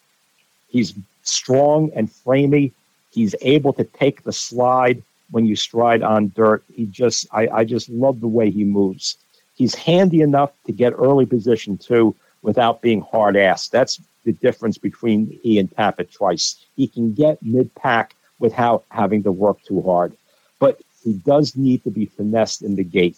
[0.68, 2.72] He's strong and framey.
[3.10, 6.64] He's able to take the slide when you stride on dirt.
[6.74, 9.16] He just, I, I just love the way he moves.
[9.54, 13.68] He's handy enough to get early position too without being hard ass.
[13.68, 16.56] That's the difference between he and Tapit Trice.
[16.76, 20.14] He can get mid pack without having to work too hard,
[20.58, 23.16] but he does need to be finessed in the gate.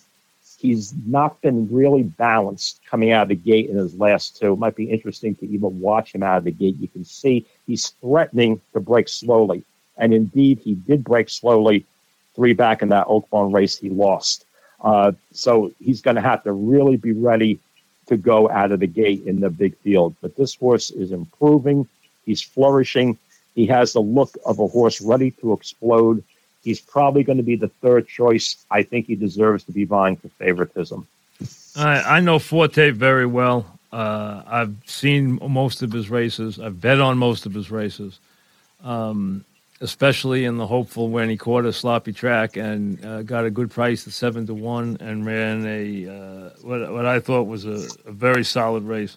[0.58, 4.54] He's not been really balanced coming out of the gate in his last two.
[4.54, 6.76] It might be interesting to even watch him out of the gate.
[6.80, 9.62] You can see he's threatening to break slowly.
[9.96, 11.84] And indeed, he did break slowly
[12.34, 14.44] three back in that Oaklawn race he lost.
[14.80, 17.60] Uh, so he's going to have to really be ready
[18.06, 20.16] to go out of the gate in the big field.
[20.20, 21.86] But this horse is improving.
[22.26, 23.18] He's flourishing.
[23.54, 26.22] He has the look of a horse ready to explode.
[26.68, 28.66] He's probably going to be the third choice.
[28.70, 31.06] I think he deserves to be vying for favoritism.
[31.74, 33.64] I, I know Forte very well.
[33.90, 36.60] Uh, I've seen most of his races.
[36.60, 38.18] I've bet on most of his races.
[38.84, 39.46] Um,
[39.80, 43.70] especially in the hopeful when he caught a sloppy track and uh, got a good
[43.70, 47.88] price at seven to one and ran a uh, what, what I thought was a,
[48.04, 49.16] a very solid race.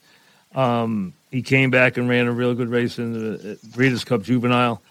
[0.56, 4.82] Um, he came back and ran a real good race in the Breeders' Cup Juvenile.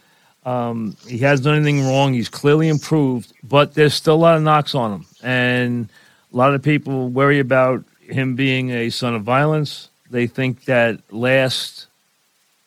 [0.44, 2.14] Um, he hasn't done anything wrong.
[2.14, 5.88] He's clearly improved, but there's still a lot of knocks on him, and
[6.33, 9.88] a lot of people worry about him being a son of violence.
[10.11, 11.87] They think that last,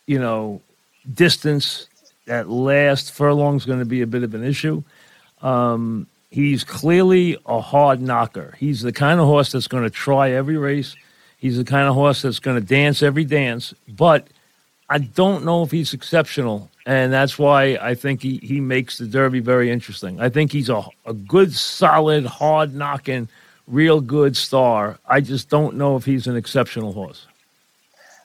[0.06, 0.62] you know,
[1.12, 1.88] distance
[2.26, 4.84] that last furlong is going to be a bit of an issue.
[5.42, 8.56] Um, he's clearly a hard knocker.
[8.58, 10.96] He's the kind of horse that's going to try every race.
[11.38, 13.74] He's the kind of horse that's going to dance every dance.
[13.90, 14.28] But
[14.90, 16.70] I don't know if he's exceptional.
[16.86, 20.20] And that's why I think he, he makes the Derby very interesting.
[20.20, 23.30] I think he's a, a good, solid, hard knocking,
[23.68, 25.00] real good star.
[25.08, 27.26] I just don't know if he's an exceptional horse.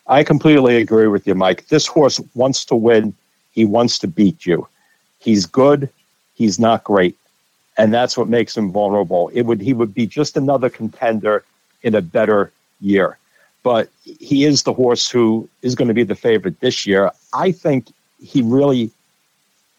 [0.08, 1.68] I completely agree with you, Mike.
[1.68, 3.14] This horse wants to win
[3.58, 4.68] he wants to beat you.
[5.18, 5.90] He's good.
[6.34, 7.16] He's not great.
[7.76, 9.30] And that's what makes him vulnerable.
[9.34, 11.44] It would he would be just another contender
[11.82, 13.18] in a better year.
[13.64, 17.10] But he is the horse who is going to be the favorite this year.
[17.34, 17.88] I think
[18.20, 18.90] he really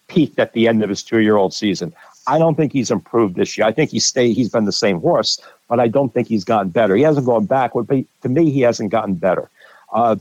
[0.08, 1.94] peaked at the end of his two-year-old season.
[2.28, 3.68] I don't think he's improved this year.
[3.68, 6.70] I think he's stay he's been the same horse, but I don't think he's gotten
[6.70, 6.96] better.
[6.96, 9.50] He hasn't gone backward, but to me, he hasn't gotten better.
[9.92, 10.18] Uh,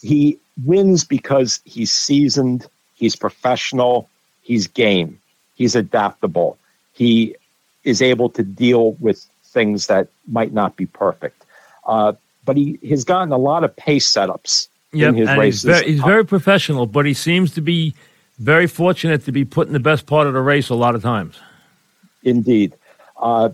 [0.00, 2.66] he wins because he's seasoned
[3.00, 4.10] He's professional.
[4.42, 5.18] He's game.
[5.54, 6.58] He's adaptable.
[6.92, 7.34] He
[7.82, 11.42] is able to deal with things that might not be perfect.
[11.86, 12.12] Uh,
[12.44, 15.62] but he has gotten a lot of pace setups yep, in his races.
[15.62, 17.94] He's very, he's very professional, but he seems to be
[18.38, 21.02] very fortunate to be put in the best part of the race a lot of
[21.02, 21.38] times.
[22.22, 22.74] Indeed.
[23.18, 23.50] Uh,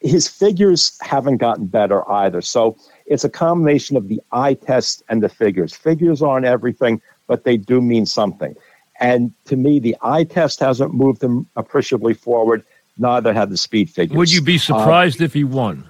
[0.00, 2.42] his figures haven't gotten better either.
[2.42, 2.76] So
[3.06, 5.74] it's a combination of the eye test and the figures.
[5.74, 8.54] Figures aren't everything, but they do mean something.
[9.00, 12.64] And to me, the eye test hasn't moved him appreciably forward.
[12.98, 14.16] Neither have the speed figures.
[14.16, 15.86] Would you be uh, surprised uh, if he won?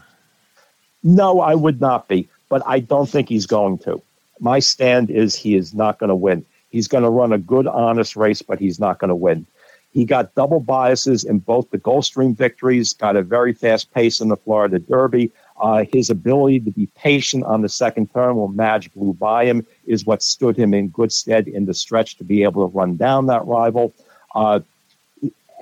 [1.03, 4.03] No, I would not be, but I don't think he's going to.
[4.41, 6.45] My stand is he is not going to win.
[6.71, 9.47] He's going to run a good, honest race, but he's not going to win.
[9.93, 14.29] He got double biases in both the Gulfstream victories, got a very fast pace in
[14.29, 15.33] the Florida Derby.
[15.59, 19.67] Uh, his ability to be patient on the second turn when Mage blew by him
[19.87, 22.97] is what stood him in good stead in the stretch to be able to run
[22.97, 23.95] down that rival.
[24.35, 24.61] Uh,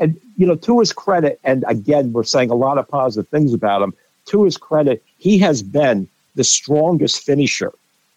[0.01, 3.55] and, you know, to his credit, and again, we're saying a lot of positive things
[3.55, 3.95] about him.
[4.27, 7.73] To his credit, he has been the strongest finisher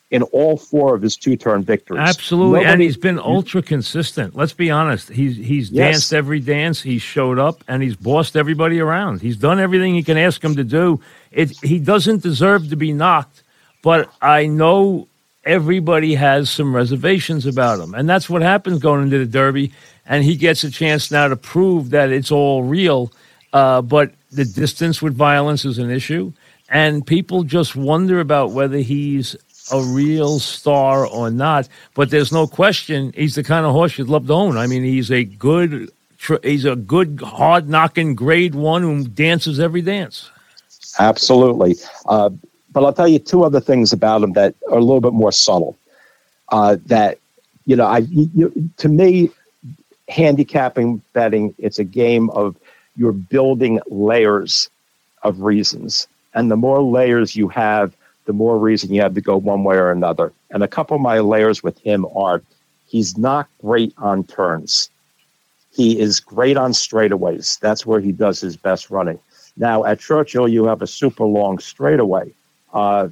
[0.10, 2.00] in all four of his two-turn victories.
[2.00, 4.36] Absolutely, Nobody, and he's been ultra consistent.
[4.36, 5.10] Let's be honest.
[5.10, 5.92] He's he's yes.
[5.92, 6.82] danced every dance.
[6.82, 9.22] He's showed up, and he's bossed everybody around.
[9.22, 11.02] He's done everything you can ask him to do.
[11.32, 13.44] It, he doesn't deserve to be knocked,
[13.84, 15.08] but I know
[15.44, 19.74] everybody has some reservations about him, and that's what happens going into the Derby.
[20.06, 23.12] And he gets a chance now to prove that it's all real.
[23.52, 26.32] Uh, but the distance with violence is an issue,
[26.70, 29.36] and people just wonder about whether he's
[29.72, 31.68] a real star or not.
[31.94, 34.58] But there's no question he's the kind of horse you'd love to own.
[34.58, 35.92] I mean, he's a good,
[36.44, 40.30] he's a good, hard knocking grade one who dances every dance.
[41.00, 41.76] Absolutely.
[42.06, 42.30] Uh,
[42.72, 45.32] but I'll tell you two other things about him that are a little bit more
[45.32, 45.78] subtle.
[46.50, 47.18] Uh, that
[47.66, 49.30] you know, I you, to me,
[50.08, 52.56] handicapping betting it's a game of
[52.96, 54.70] you're building layers
[55.24, 59.38] of reasons, and the more layers you have, the more reason you have to go
[59.38, 60.34] one way or another.
[60.52, 62.42] And a couple of my layers with him are
[62.88, 64.90] he's not great on turns.
[65.72, 67.60] He is great on straightaways.
[67.60, 69.20] That's where he does his best running.
[69.56, 72.34] Now at Churchill, you have a super long straightaway
[72.74, 73.10] uh,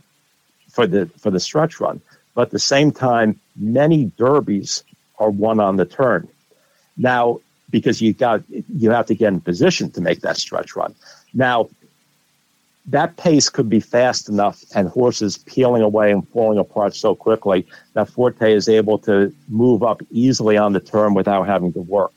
[0.70, 2.02] for the for the stretch run,
[2.34, 4.84] but at the same time, many derbies
[5.20, 6.28] are won on the turn.
[6.98, 7.40] Now,
[7.70, 10.94] because you got you have to get in position to make that stretch run.
[11.34, 11.70] Now,
[12.88, 17.66] that pace could be fast enough and horses peeling away and falling apart so quickly
[17.94, 22.12] that Forte is able to move up easily on the turn without having to work.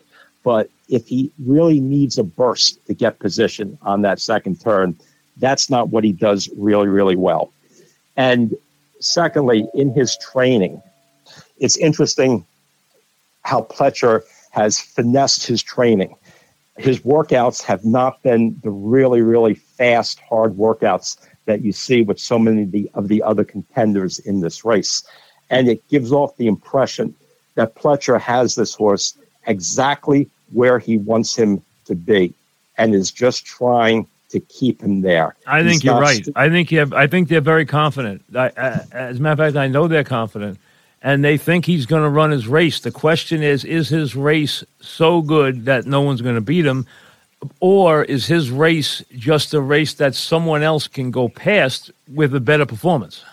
[0.44, 4.96] But if he really needs a burst to get position on that second turn,
[5.38, 7.52] that's not what he does really, really well.
[8.16, 8.54] And
[9.00, 10.82] secondly, in his training,
[11.58, 12.44] it's interesting
[13.42, 16.14] how Pletcher has finessed his training
[16.78, 21.16] his workouts have not been the really, really fast, hard workouts
[21.46, 25.02] that you see with so many of the, of the other contenders in this race.
[25.48, 27.14] And it gives off the impression
[27.54, 29.16] that Pletcher has this horse
[29.46, 32.34] exactly where he wants him to be
[32.76, 35.34] and is just trying to keep him there.
[35.46, 36.24] I think He's you're right.
[36.24, 38.22] St- I think you have, I think they're very confident.
[38.34, 40.58] I, I, as a matter of fact, I know they're confident
[41.02, 42.80] and they think he's going to run his race.
[42.80, 46.86] The question is is his race so good that no one's going to beat him?
[47.60, 52.40] Or is his race just a race that someone else can go past with a
[52.40, 53.24] better performance?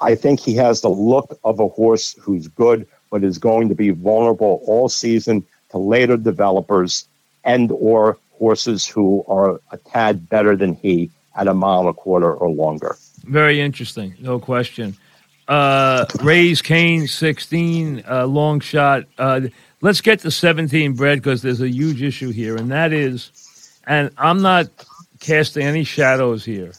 [0.00, 3.74] I think he has the look of a horse who's good, but is going to
[3.74, 7.06] be vulnerable all season to later developers
[7.44, 11.92] and or horses who are a tad better than he at a mile and a
[11.92, 12.96] quarter or longer.
[13.24, 14.96] Very interesting, no question.
[15.46, 19.04] Uh, Raise Cain 16, uh, long shot.
[19.18, 19.42] Uh,
[19.80, 23.30] let's get to 17, Brad, because there's a huge issue here, and that is,
[23.86, 24.68] and I'm not
[25.20, 26.72] casting any shadows here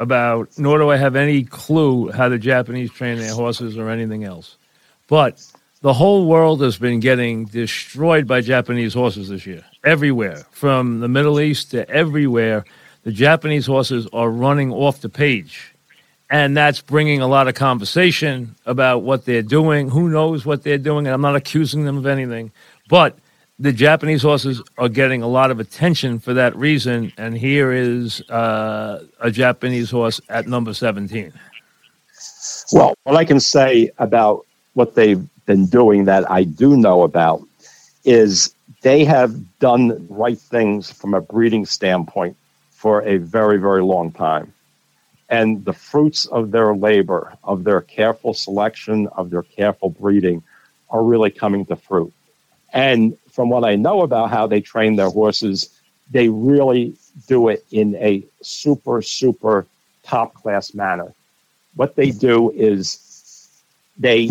[0.00, 4.24] about, nor do I have any clue how the Japanese train their horses or anything
[4.24, 4.56] else.
[5.08, 5.44] But
[5.80, 11.08] the whole world has been getting destroyed by Japanese horses this year, everywhere, from the
[11.08, 12.64] Middle East to everywhere.
[13.04, 15.71] The Japanese horses are running off the page
[16.32, 19.90] and that's bringing a lot of conversation about what they're doing.
[19.90, 21.06] Who knows what they're doing?
[21.06, 22.50] And I'm not accusing them of anything,
[22.88, 23.18] but
[23.58, 27.12] the Japanese horses are getting a lot of attention for that reason.
[27.18, 31.34] And here is uh, a Japanese horse at number 17.
[32.72, 37.42] Well, what I can say about what they've been doing that I do know about
[38.04, 42.38] is they have done right things from a breeding standpoint
[42.70, 44.54] for a very, very long time
[45.32, 50.42] and the fruits of their labor, of their careful selection, of their careful breeding,
[50.90, 52.12] are really coming to fruit.
[52.74, 55.70] And from what I know about how they train their horses,
[56.10, 56.94] they really
[57.26, 59.66] do it in a super, super
[60.02, 61.14] top class manner.
[61.76, 63.48] What they do is
[63.98, 64.30] they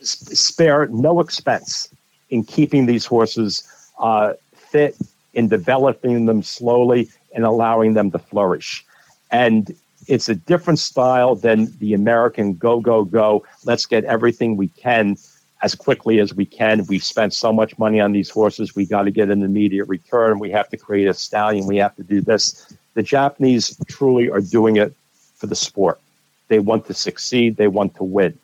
[0.00, 1.90] spare no expense
[2.30, 3.62] in keeping these horses
[3.98, 4.96] uh, fit,
[5.34, 8.84] in developing them slowly, and allowing them to flourish.
[9.30, 9.74] And
[10.06, 13.44] it's a different style than the American go, go, go.
[13.64, 15.16] Let's get everything we can
[15.62, 16.86] as quickly as we can.
[16.86, 18.74] We've spent so much money on these horses.
[18.74, 20.38] We got to get an immediate return.
[20.38, 21.66] We have to create a stallion.
[21.66, 22.72] We have to do this.
[22.94, 24.94] The Japanese truly are doing it
[25.36, 26.00] for the sport.
[26.48, 27.56] They want to succeed.
[27.56, 28.38] They want to win.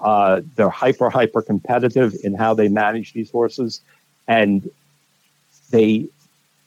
[0.00, 3.82] Uh, they're hyper, hyper competitive in how they manage these horses,
[4.26, 4.70] and
[5.70, 6.08] they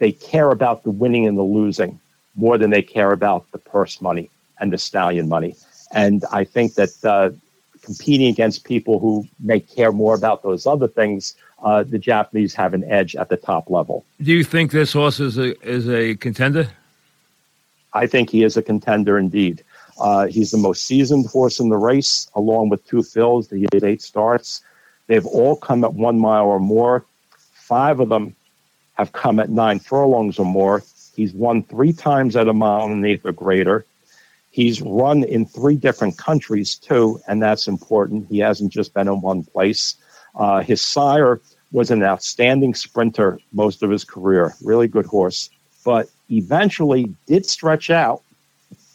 [0.04, 1.98] they care about the winning and the losing
[2.36, 4.30] more than they care about the purse money
[4.60, 5.56] and the stallion money.
[5.94, 7.30] And I think that uh,
[7.84, 12.74] competing against people who may care more about those other things, uh, the Japanese have
[12.74, 14.04] an edge at the top level.
[14.22, 16.68] Do you think this horse is a is a contender?
[17.94, 19.64] I think he is a contender indeed.
[20.02, 23.50] Uh, he's the most seasoned horse in the race, along with Two Phils.
[23.50, 24.62] He has eight starts.
[25.08, 27.06] They've all come at one mile or more.
[27.54, 28.36] Five of them
[28.94, 30.84] have come at nine furlongs or more.
[31.16, 33.86] He's won three times at a mile and an eighth or greater.
[34.52, 38.28] He's run in three different countries too, and that's important.
[38.30, 39.96] He hasn't just been in one place.
[40.36, 41.42] Uh, his sire
[41.72, 45.50] was an outstanding sprinter most of his career, really good horse,
[45.84, 48.22] but eventually did stretch out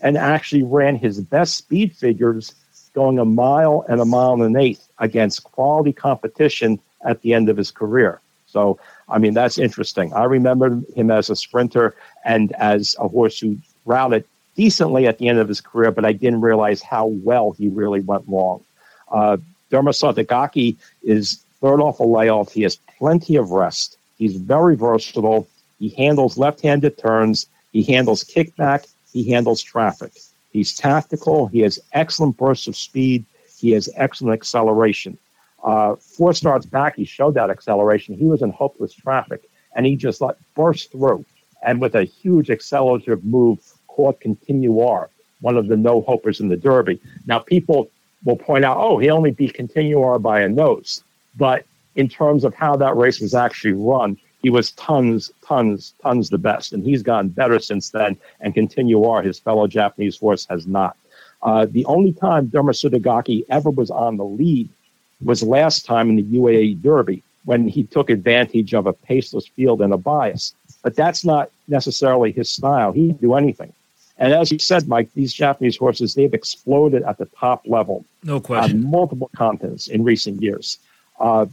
[0.01, 2.55] and actually ran his best speed figures
[2.94, 7.49] going a mile and a mile and an eighth against quality competition at the end
[7.49, 8.20] of his career.
[8.49, 8.78] So,
[9.09, 10.12] I mean, that's interesting.
[10.12, 11.94] I remember him as a sprinter
[12.24, 14.24] and as a horse who routed
[14.57, 18.01] decently at the end of his career, but I didn't realize how well he really
[18.01, 18.64] went long.
[19.11, 19.36] Uh,
[19.70, 22.53] Derma Sotogake is third off a layoff.
[22.53, 23.96] He has plenty of rest.
[24.16, 25.46] He's very versatile.
[25.78, 27.46] He handles left handed turns.
[27.72, 30.12] He handles kickback he handles traffic.
[30.53, 31.46] He's tactical.
[31.46, 33.24] He has excellent bursts of speed.
[33.59, 35.18] He has excellent acceleration.
[35.62, 38.14] Uh, four starts back, he showed that acceleration.
[38.16, 39.42] He was in hopeless traffic,
[39.74, 41.24] and he just like burst through.
[41.62, 46.56] And with a huge accelerative move, caught Continuar, one of the no hopers in the
[46.56, 47.00] Derby.
[47.26, 47.90] Now, people
[48.24, 51.02] will point out, oh, he only beat Continuar by a nose.
[51.36, 56.30] But in terms of how that race was actually run, he was tons, tons, tons
[56.30, 56.72] the best.
[56.72, 58.16] And he's gotten better since then.
[58.40, 60.96] And Continuar, his fellow Japanese horse, has not.
[61.42, 64.68] Uh, the only time Derma Sotogake ever was on the lead
[65.25, 69.81] was last time in the UAE Derby when he took advantage of a paceless field
[69.81, 70.55] and a bias.
[70.83, 72.93] But that's not necessarily his style.
[72.93, 73.73] He can do anything.
[74.19, 78.05] And as you said, Mike, these Japanese horses, they've exploded at the top level.
[78.25, 78.85] No question.
[78.85, 80.79] On multiple continents in recent years.
[81.21, 81.47] Uh,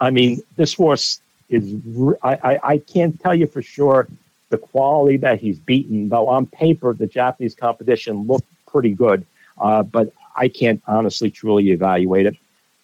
[0.00, 1.74] I mean, this horse is
[2.22, 4.08] I, I, I can't tell you for sure
[4.50, 9.24] the quality that he's beaten, though on paper the Japanese competition looked pretty good,
[9.60, 12.36] uh, but I can't honestly truly evaluate it.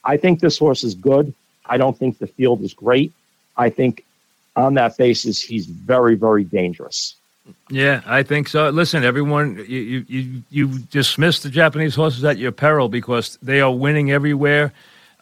[0.07, 1.35] I think this horse is good.
[1.67, 3.13] I don't think the field is great.
[3.57, 4.05] I think
[4.55, 7.15] on that basis he's very very dangerous.
[7.71, 8.71] Yeah, I think so.
[8.71, 13.73] Listen, everyone, you you you dismiss the Japanese horses at your peril because they are
[13.73, 14.73] winning everywhere.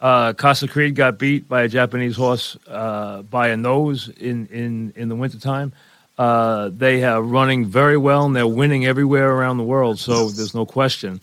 [0.00, 4.92] Uh, Casa Creed got beat by a Japanese horse uh, by a nose in, in,
[4.96, 5.72] in the wintertime.
[6.18, 10.54] Uh, they are running very well and they're winning everywhere around the world, so there's
[10.54, 11.20] no question.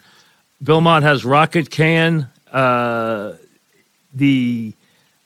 [0.63, 3.33] Bill Mott has Rocket Can, uh,
[4.13, 4.73] the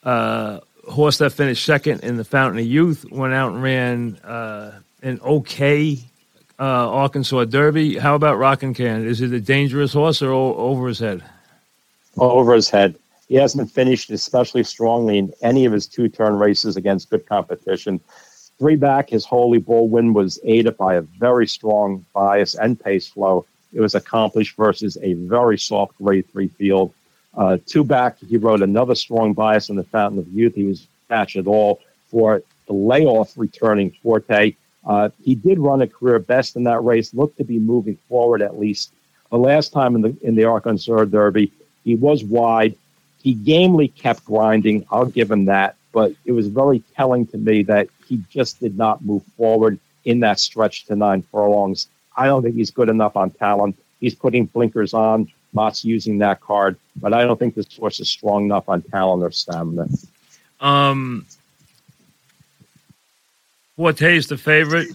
[0.04, 0.60] uh,
[0.90, 5.20] horse that finished second in the Fountain of Youth, went out and ran uh, an
[5.22, 6.00] okay
[6.60, 7.98] uh, Arkansas Derby.
[7.98, 9.06] How about Rocket Can?
[9.06, 11.24] Is it a dangerous horse or o- over his head?
[12.18, 12.96] Over his head.
[13.28, 18.00] He hasn't finished especially strongly in any of his two turn races against good competition.
[18.60, 23.08] Three back, his Holy Bull win was aided by a very strong bias and pace
[23.08, 23.46] flow.
[23.74, 26.94] It was accomplished versus a very soft grade three field.
[27.36, 30.56] Uh, two back, he wrote another strong bias in the Fountain of Youth.
[30.56, 34.56] He was matched at all for the layoff returning Forte.
[34.86, 38.42] Uh, he did run a career best in that race, looked to be moving forward
[38.42, 38.92] at least.
[39.32, 41.52] The last time in the in the Arkansas Derby,
[41.84, 42.76] he was wide.
[43.22, 44.86] He gamely kept grinding.
[44.92, 45.76] I'll give him that.
[45.92, 50.20] But it was very telling to me that he just did not move forward in
[50.20, 51.88] that stretch to nine furlongs.
[52.16, 53.78] I don't think he's good enough on talent.
[54.00, 55.32] He's putting blinkers on.
[55.56, 59.24] Mott's using that card, but I don't think this horse is strong enough on talent
[59.24, 59.88] or stamina.
[60.60, 61.26] Um,
[63.78, 64.90] Forte's the favorite.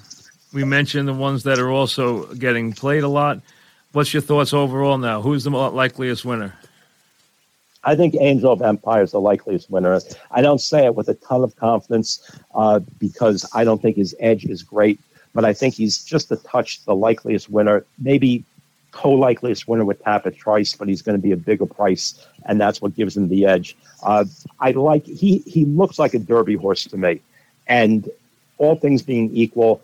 [0.53, 3.41] We mentioned the ones that are also getting played a lot.
[3.93, 5.21] What's your thoughts overall now?
[5.23, 6.55] Who's the likeliest winner?
[7.83, 9.99] I think Angel of Empire is the likeliest winner.
[10.31, 12.21] I don't say it with a ton of confidence
[12.55, 15.01] uh, because I don't think his edge is great.
[15.33, 17.85] but I think he's just a touch the likeliest winner.
[17.99, 18.45] Maybe
[18.93, 22.81] co-likeliest winner with Tapit Trice, but he's going to be a bigger price, and that's
[22.81, 23.77] what gives him the edge.
[24.03, 24.25] Uh,
[24.61, 27.21] I like he he looks like a Derby horse to me,
[27.67, 28.09] and
[28.59, 29.81] all things being equal,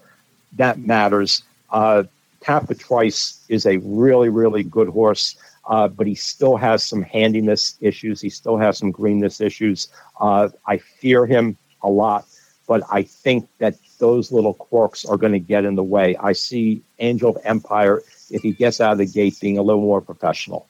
[0.57, 1.43] that matters.
[1.71, 2.05] Uh,
[2.43, 5.37] Tapit Trice is a really really good horse.
[5.69, 8.21] Uh, but he still has some handiness issues.
[8.21, 9.89] He still has some greenness issues.
[10.21, 12.25] Uh, I fear him a lot,
[12.69, 16.17] but I think that those little quirks are going to get in the way.
[16.19, 18.01] I see Angel of Empire
[18.31, 20.69] if he gets out of the gate being a little more professional.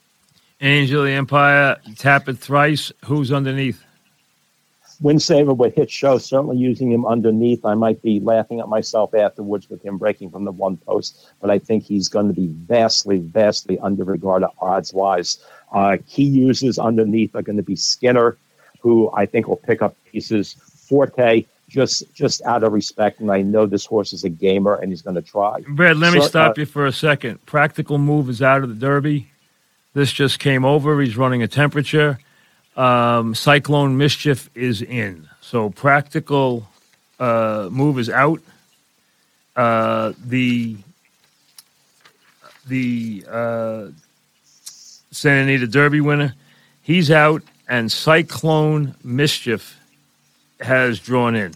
[0.60, 2.90] Angel of the Empire, Tapit Trice.
[3.04, 3.82] Who's underneath?
[5.02, 7.64] Winsaver with hit show, certainly using him underneath.
[7.64, 11.50] I might be laughing at myself afterwards with him breaking from the one post, but
[11.50, 15.38] I think he's going to be vastly, vastly under underregarded odds wise.
[15.72, 18.38] Uh, key users underneath are going to be Skinner,
[18.80, 20.54] who I think will pick up pieces.
[20.88, 21.44] Forte,
[21.76, 25.02] just just out of respect, and I know this horse is a gamer and he's
[25.02, 25.60] going to try.
[25.68, 27.44] Brad, let so, me stop uh, you for a second.
[27.44, 29.28] Practical move is out of the Derby.
[29.92, 30.98] This just came over.
[31.02, 32.18] He's running a temperature.
[32.78, 35.28] Um, Cyclone Mischief is in.
[35.42, 36.66] So practical
[37.20, 38.40] uh, move is out.
[39.54, 40.78] Uh, the
[42.66, 43.86] the uh,
[45.10, 46.34] Santa Anita Derby winner,
[46.80, 49.78] he's out, and Cyclone Mischief
[50.60, 51.52] has drawn in.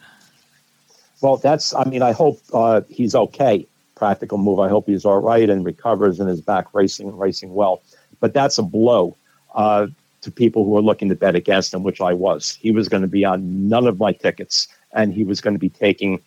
[1.20, 1.74] Well, that's.
[1.74, 3.66] I mean, I hope uh, he's okay.
[3.94, 4.60] Practical move.
[4.60, 7.82] I hope he's all right and recovers and is back racing racing well.
[8.20, 9.16] But that's a blow.
[9.54, 9.88] Uh,
[10.22, 12.58] to people who are looking to bet against him, which I was.
[12.60, 15.58] He was going to be on none of my tickets, and he was going to
[15.58, 16.20] be taking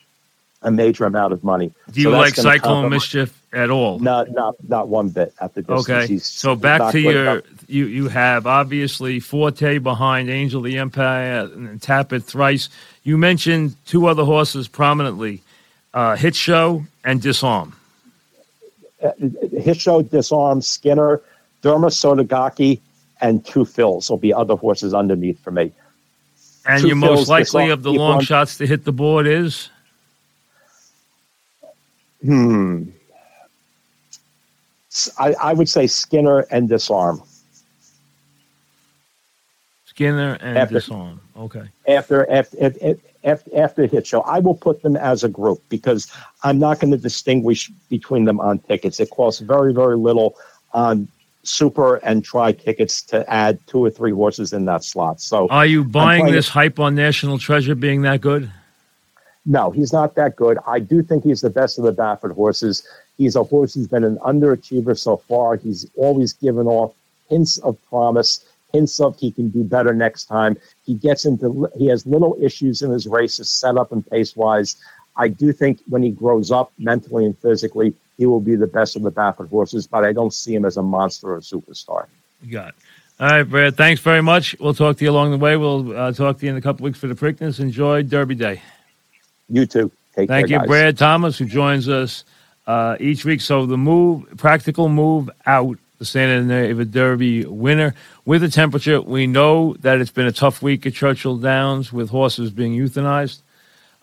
[0.62, 1.72] a major amount of money.
[1.91, 3.99] Do you so like Cyclone Mischief at all?
[3.99, 5.89] Not, not, not one bit at the distance.
[5.89, 11.49] Okay, He's so back to your, you, you have obviously Forte behind Angel the Empire
[11.54, 12.70] and Tapit Trice.
[13.04, 15.41] You mentioned two other horses prominently,
[15.93, 17.76] uh, Hit Show and Disarm.
[19.01, 19.12] Uh,
[19.51, 21.22] Hit Show, Disarm, Skinner,
[21.62, 22.80] Derma Sotogake,
[23.22, 25.72] and Two Phils will be other horses underneath for me.
[26.66, 28.24] And two your most likely of the long on.
[28.24, 29.70] shots to hit the board is?
[32.24, 32.84] Hmm.
[35.18, 37.22] I, I would say Skinner and Disarm.
[39.86, 41.22] Skinner and after, Disarm.
[41.38, 41.64] Okay.
[41.88, 46.12] After after, after after hit show, I will put them as a group because
[46.44, 49.00] I'm not going to distinguish between them on tickets.
[49.00, 50.36] It costs very very little
[50.74, 51.08] on
[51.44, 55.22] super and try tickets to add two or three horses in that slot.
[55.22, 58.52] So, are you buying this hype on National Treasure being that good?
[59.46, 60.58] No, he's not that good.
[60.66, 62.88] I do think he's the best of the Baffert horses.
[63.18, 65.55] He's a horse He's been an underachiever so far.
[65.55, 66.93] He's always given off
[67.30, 70.57] hints of promise, hints of he can do better next time.
[70.86, 74.76] He gets into he has little issues in his races, setup and pace wise.
[75.16, 78.95] I do think when he grows up mentally and physically, he will be the best
[78.95, 82.07] of the Baffert horses, but I don't see him as a monster or a superstar.
[82.41, 82.76] You got it.
[83.20, 83.78] All right, Brad.
[83.78, 84.55] Thanks very much.
[84.59, 85.55] We'll talk to you along the way.
[85.55, 87.59] We'll uh, talk to you in a couple weeks for the Preakness.
[87.59, 88.61] Enjoy Derby Day.
[89.49, 89.91] You too.
[90.16, 90.68] Take Thank care, you, guys.
[90.68, 92.26] Brad Thomas, who joins us
[92.68, 93.41] uh, each week.
[93.41, 97.95] So the move, practical move out, the Santa Anita Derby winner
[98.26, 99.01] with a temperature.
[99.01, 103.41] We know that it's been a tough week at Churchill Downs with horses being euthanized.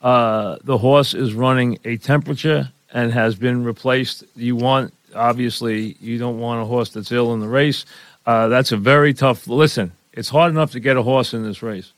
[0.03, 4.25] Uh, the horse is running a temperature and has been replaced.
[4.35, 7.85] You want, obviously, you don't want a horse that's ill in the race.
[8.27, 9.47] Uh, that's a very tough.
[9.47, 11.93] Listen, it's hard enough to get a horse in this race.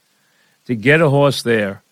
[0.66, 1.82] To get a horse there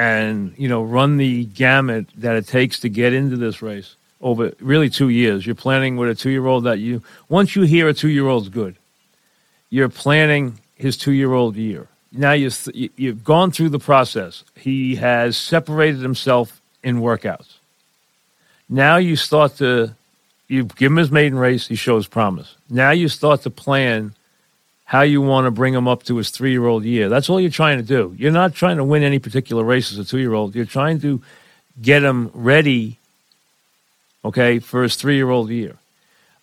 [0.00, 4.50] and, you know, run the gamut that it takes to get into this race over
[4.58, 5.44] really two years.
[5.44, 8.26] You're planning with a two year old that you, once you hear a two year
[8.26, 8.76] old's good,
[9.68, 11.86] you're planning his two year old year.
[12.12, 14.42] Now you've, you've gone through the process.
[14.56, 17.58] He has separated himself in workouts.
[18.70, 19.94] Now you start to
[20.48, 22.56] you give him his maiden race, he shows promise.
[22.70, 24.14] Now you start to plan
[24.90, 27.08] how you want to bring him up to his three year old year.
[27.08, 28.12] That's all you're trying to do.
[28.18, 30.56] You're not trying to win any particular race as a two year old.
[30.56, 31.22] You're trying to
[31.80, 32.98] get him ready,
[34.24, 35.76] okay, for his three year old year.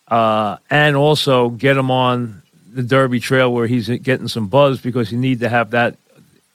[0.08, 2.40] Uh, and also get him on
[2.72, 5.98] the Derby Trail where he's getting some buzz because you need to have that.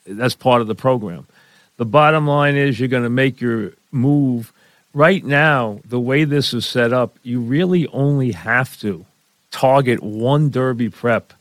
[0.04, 1.28] That's part of the program.
[1.76, 4.52] The bottom line is you're going to make your move
[4.94, 9.06] right now, the way this is set up, you really only have to
[9.52, 11.32] target one Derby prep.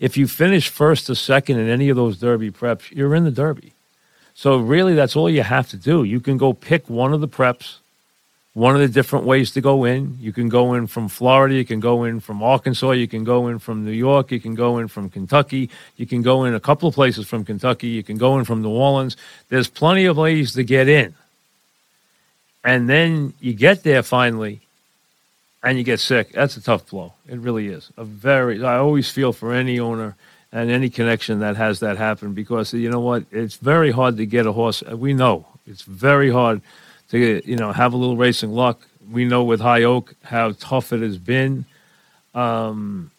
[0.00, 3.30] If you finish first or second in any of those Derby preps, you're in the
[3.30, 3.72] Derby.
[4.34, 6.04] So, really, that's all you have to do.
[6.04, 7.78] You can go pick one of the preps,
[8.54, 10.16] one of the different ways to go in.
[10.20, 13.48] You can go in from Florida, you can go in from Arkansas, you can go
[13.48, 16.60] in from New York, you can go in from Kentucky, you can go in a
[16.60, 19.16] couple of places from Kentucky, you can go in from New Orleans.
[19.48, 21.14] There's plenty of ways to get in
[22.64, 24.60] and then you get there finally,
[25.62, 26.32] and you get sick.
[26.32, 27.14] That's a tough blow.
[27.28, 28.62] It really is a very.
[28.64, 30.16] I always feel for any owner
[30.52, 33.24] and any connection that has that happen because you know what?
[33.30, 34.82] It's very hard to get a horse.
[34.82, 36.62] We know it's very hard
[37.10, 38.80] to you know have a little racing luck.
[39.10, 41.64] We know with High Oak how tough it has been.
[42.34, 43.10] Um,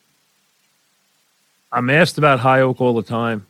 [1.71, 3.45] I'm asked about High Oak all the time.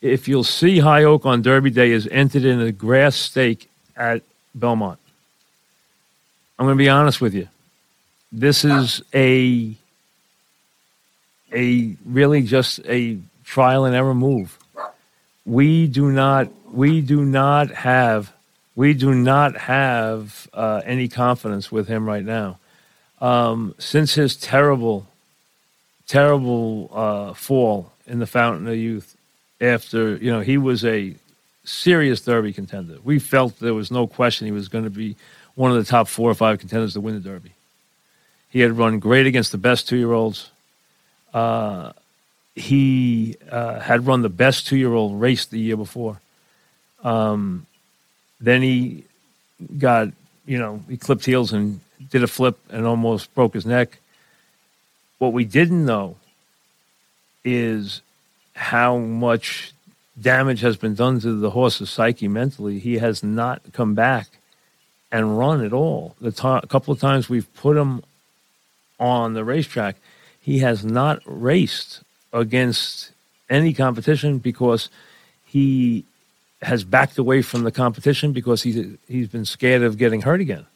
[0.00, 4.22] If you'll see High Oak on Derby Day is entered in a grass stake at
[4.54, 4.98] Belmont.
[6.58, 7.48] I'm going to be honest with you.
[8.32, 9.74] This is a
[11.52, 14.56] a really just a trial and error move.
[15.44, 18.32] We do not we do not have
[18.76, 22.58] we do not have uh, any confidence with him right now.
[23.20, 25.06] Um, since his terrible,
[26.06, 29.16] terrible uh, fall in the Fountain of Youth,
[29.60, 31.14] after you know he was a
[31.64, 32.98] serious Derby contender.
[33.04, 35.16] We felt there was no question he was going to be
[35.56, 37.52] one of the top four or five contenders to win the Derby.
[38.50, 40.50] He had run great against the best two year olds.
[41.32, 41.92] Uh,
[42.54, 46.20] he uh, had run the best two year old race the year before.
[47.02, 47.66] Um,
[48.40, 49.04] then he
[49.78, 50.08] got,
[50.46, 51.80] you know, he clipped heels and
[52.10, 53.98] did a flip and almost broke his neck.
[55.18, 56.16] What we didn't know
[57.44, 58.02] is
[58.54, 59.72] how much
[60.20, 62.78] damage has been done to the horse's psyche mentally.
[62.78, 64.26] He has not come back
[65.12, 66.14] and run at all.
[66.20, 68.02] The t- couple of times we've put him
[69.00, 69.96] on the racetrack,
[70.40, 73.10] he has not raced against
[73.48, 74.88] any competition because
[75.46, 76.04] he
[76.62, 80.66] has backed away from the competition because he's he's been scared of getting hurt again.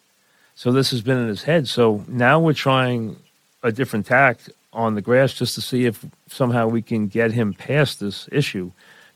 [0.57, 1.69] So this has been in his head.
[1.69, 3.17] So now we're trying
[3.63, 7.53] a different tact on the grass just to see if somehow we can get him
[7.53, 8.71] past this issue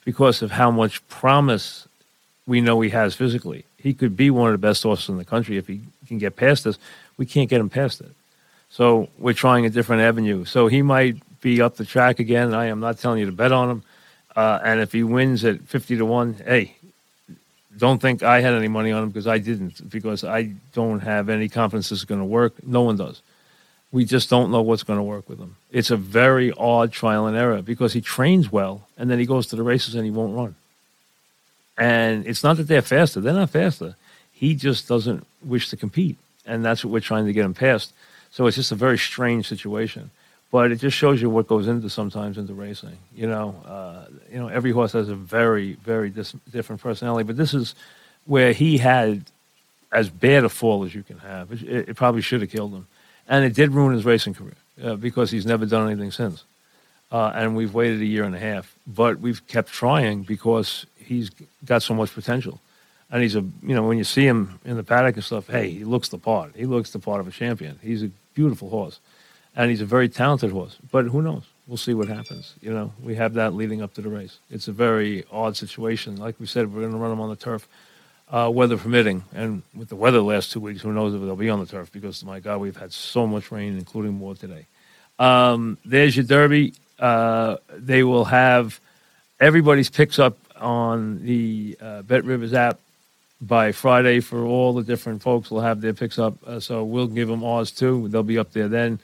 [0.05, 1.89] because of how much promise
[2.47, 3.65] we know he has physically.
[3.79, 6.37] He could be one of the best horses in the country if he can get
[6.37, 6.79] past this.
[7.17, 8.11] We can't get him past it.
[8.71, 10.45] So we're trying a different avenue.
[10.45, 12.55] So he might be up the track again.
[12.55, 13.83] I am not telling you to bet on him.
[14.37, 16.77] Uh, and if he wins at 50 to 1, hey,
[17.77, 21.29] don't think I had any money on him because I didn't, because I don't have
[21.29, 22.55] any confidence this is going to work.
[22.67, 23.23] No one does.
[23.91, 25.57] We just don't know what's going to work with him.
[25.73, 29.47] It's a very odd trial and error because he trains well and then he goes
[29.49, 30.55] to the races and he won't run.
[31.79, 33.97] And it's not that they're faster, they're not faster.
[34.33, 36.17] He just doesn't wish to compete.
[36.45, 37.93] And that's what we're trying to get him past.
[38.31, 40.11] So it's just a very strange situation.
[40.51, 42.97] But it just shows you what goes into sometimes into racing.
[43.15, 47.25] You know, uh, you know, every horse has a very, very dis- different personality.
[47.25, 47.75] But this is
[48.25, 49.25] where he had
[49.93, 51.53] as bad a fall as you can have.
[51.53, 52.87] It, it probably should have killed him,
[53.29, 56.45] and it did ruin his racing career uh, because he's never done anything since.
[57.11, 61.31] Uh, and we've waited a year and a half, but we've kept trying because he's
[61.65, 62.61] got so much potential.
[63.11, 65.71] And he's a, you know, when you see him in the paddock and stuff, hey,
[65.71, 66.53] he looks the part.
[66.55, 67.79] He looks the part of a champion.
[67.83, 69.01] He's a beautiful horse
[69.57, 70.77] and he's a very talented horse.
[70.91, 71.43] But who knows?
[71.67, 72.55] We'll see what happens.
[72.61, 74.39] You know, we have that leading up to the race.
[74.51, 76.17] It's a very odd situation.
[76.17, 77.67] Like we said, we're going to run him on the turf,
[78.31, 79.25] uh, weather permitting.
[79.35, 81.67] And with the weather the last two weeks, who knows if they'll be on the
[81.67, 81.91] turf?
[81.93, 84.67] Because my God, we've had so much rain, including more today.
[85.19, 86.75] Um, there's your Derby.
[86.99, 88.81] Uh, they will have
[89.41, 92.79] everybody's picks up on the uh, Bet Rivers app
[93.41, 95.51] by Friday for all the different folks.
[95.51, 96.35] will have their picks up.
[96.47, 98.09] Uh, so we'll give them ours too.
[98.09, 98.99] They'll be up there then.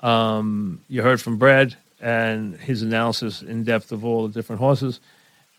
[0.00, 5.00] Um, you heard from Brad and his analysis in depth of all the different horses.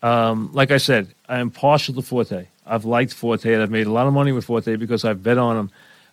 [0.02, 2.46] Um, like I said, I am partial to Forte.
[2.66, 3.52] I've liked Forte.
[3.52, 5.70] and I've made a lot of money with Forte because I've bet on him.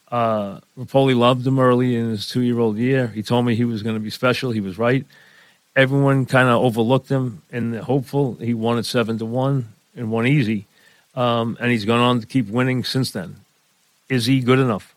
[0.09, 3.07] Uh, Repole loved him early in his two year old year.
[3.07, 4.51] He told me he was going to be special.
[4.51, 5.05] He was right.
[5.75, 8.35] Everyone kind of overlooked him and hopeful.
[8.35, 10.65] He won at seven to one and won easy.
[11.17, 13.37] Um, and he's gone on to keep winning since then.
[14.07, 14.95] Is he good enough?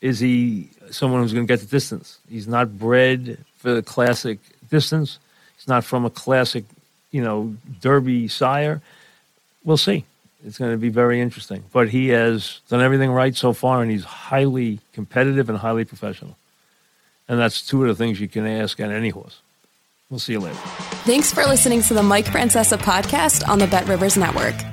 [0.00, 2.18] Is he someone who's going to get the distance.
[2.28, 4.38] He's not bred for the classic
[4.70, 5.18] distance.
[5.56, 6.64] He's not from a classic,
[7.10, 8.80] you know, Derby sire.
[9.64, 10.04] We'll see.
[10.44, 11.64] It's going to be very interesting.
[11.72, 16.36] But he has done everything right so far, and he's highly competitive and highly professional.
[17.28, 19.40] And that's two of the things you can ask on any horse.
[20.10, 20.56] We'll see you later.
[21.06, 24.71] Thanks for listening to the Mike Francesa podcast on the Bet Rivers Network.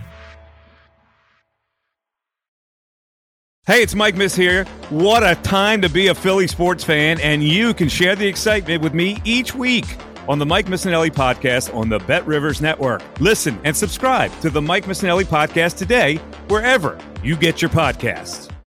[3.69, 4.65] Hey, it's Mike Miss here.
[4.89, 8.81] What a time to be a Philly sports fan, and you can share the excitement
[8.81, 9.85] with me each week
[10.27, 13.03] on the Mike Missanelli podcast on the Bet Rivers Network.
[13.19, 16.15] Listen and subscribe to the Mike Missanelli podcast today,
[16.47, 18.49] wherever you get your podcasts.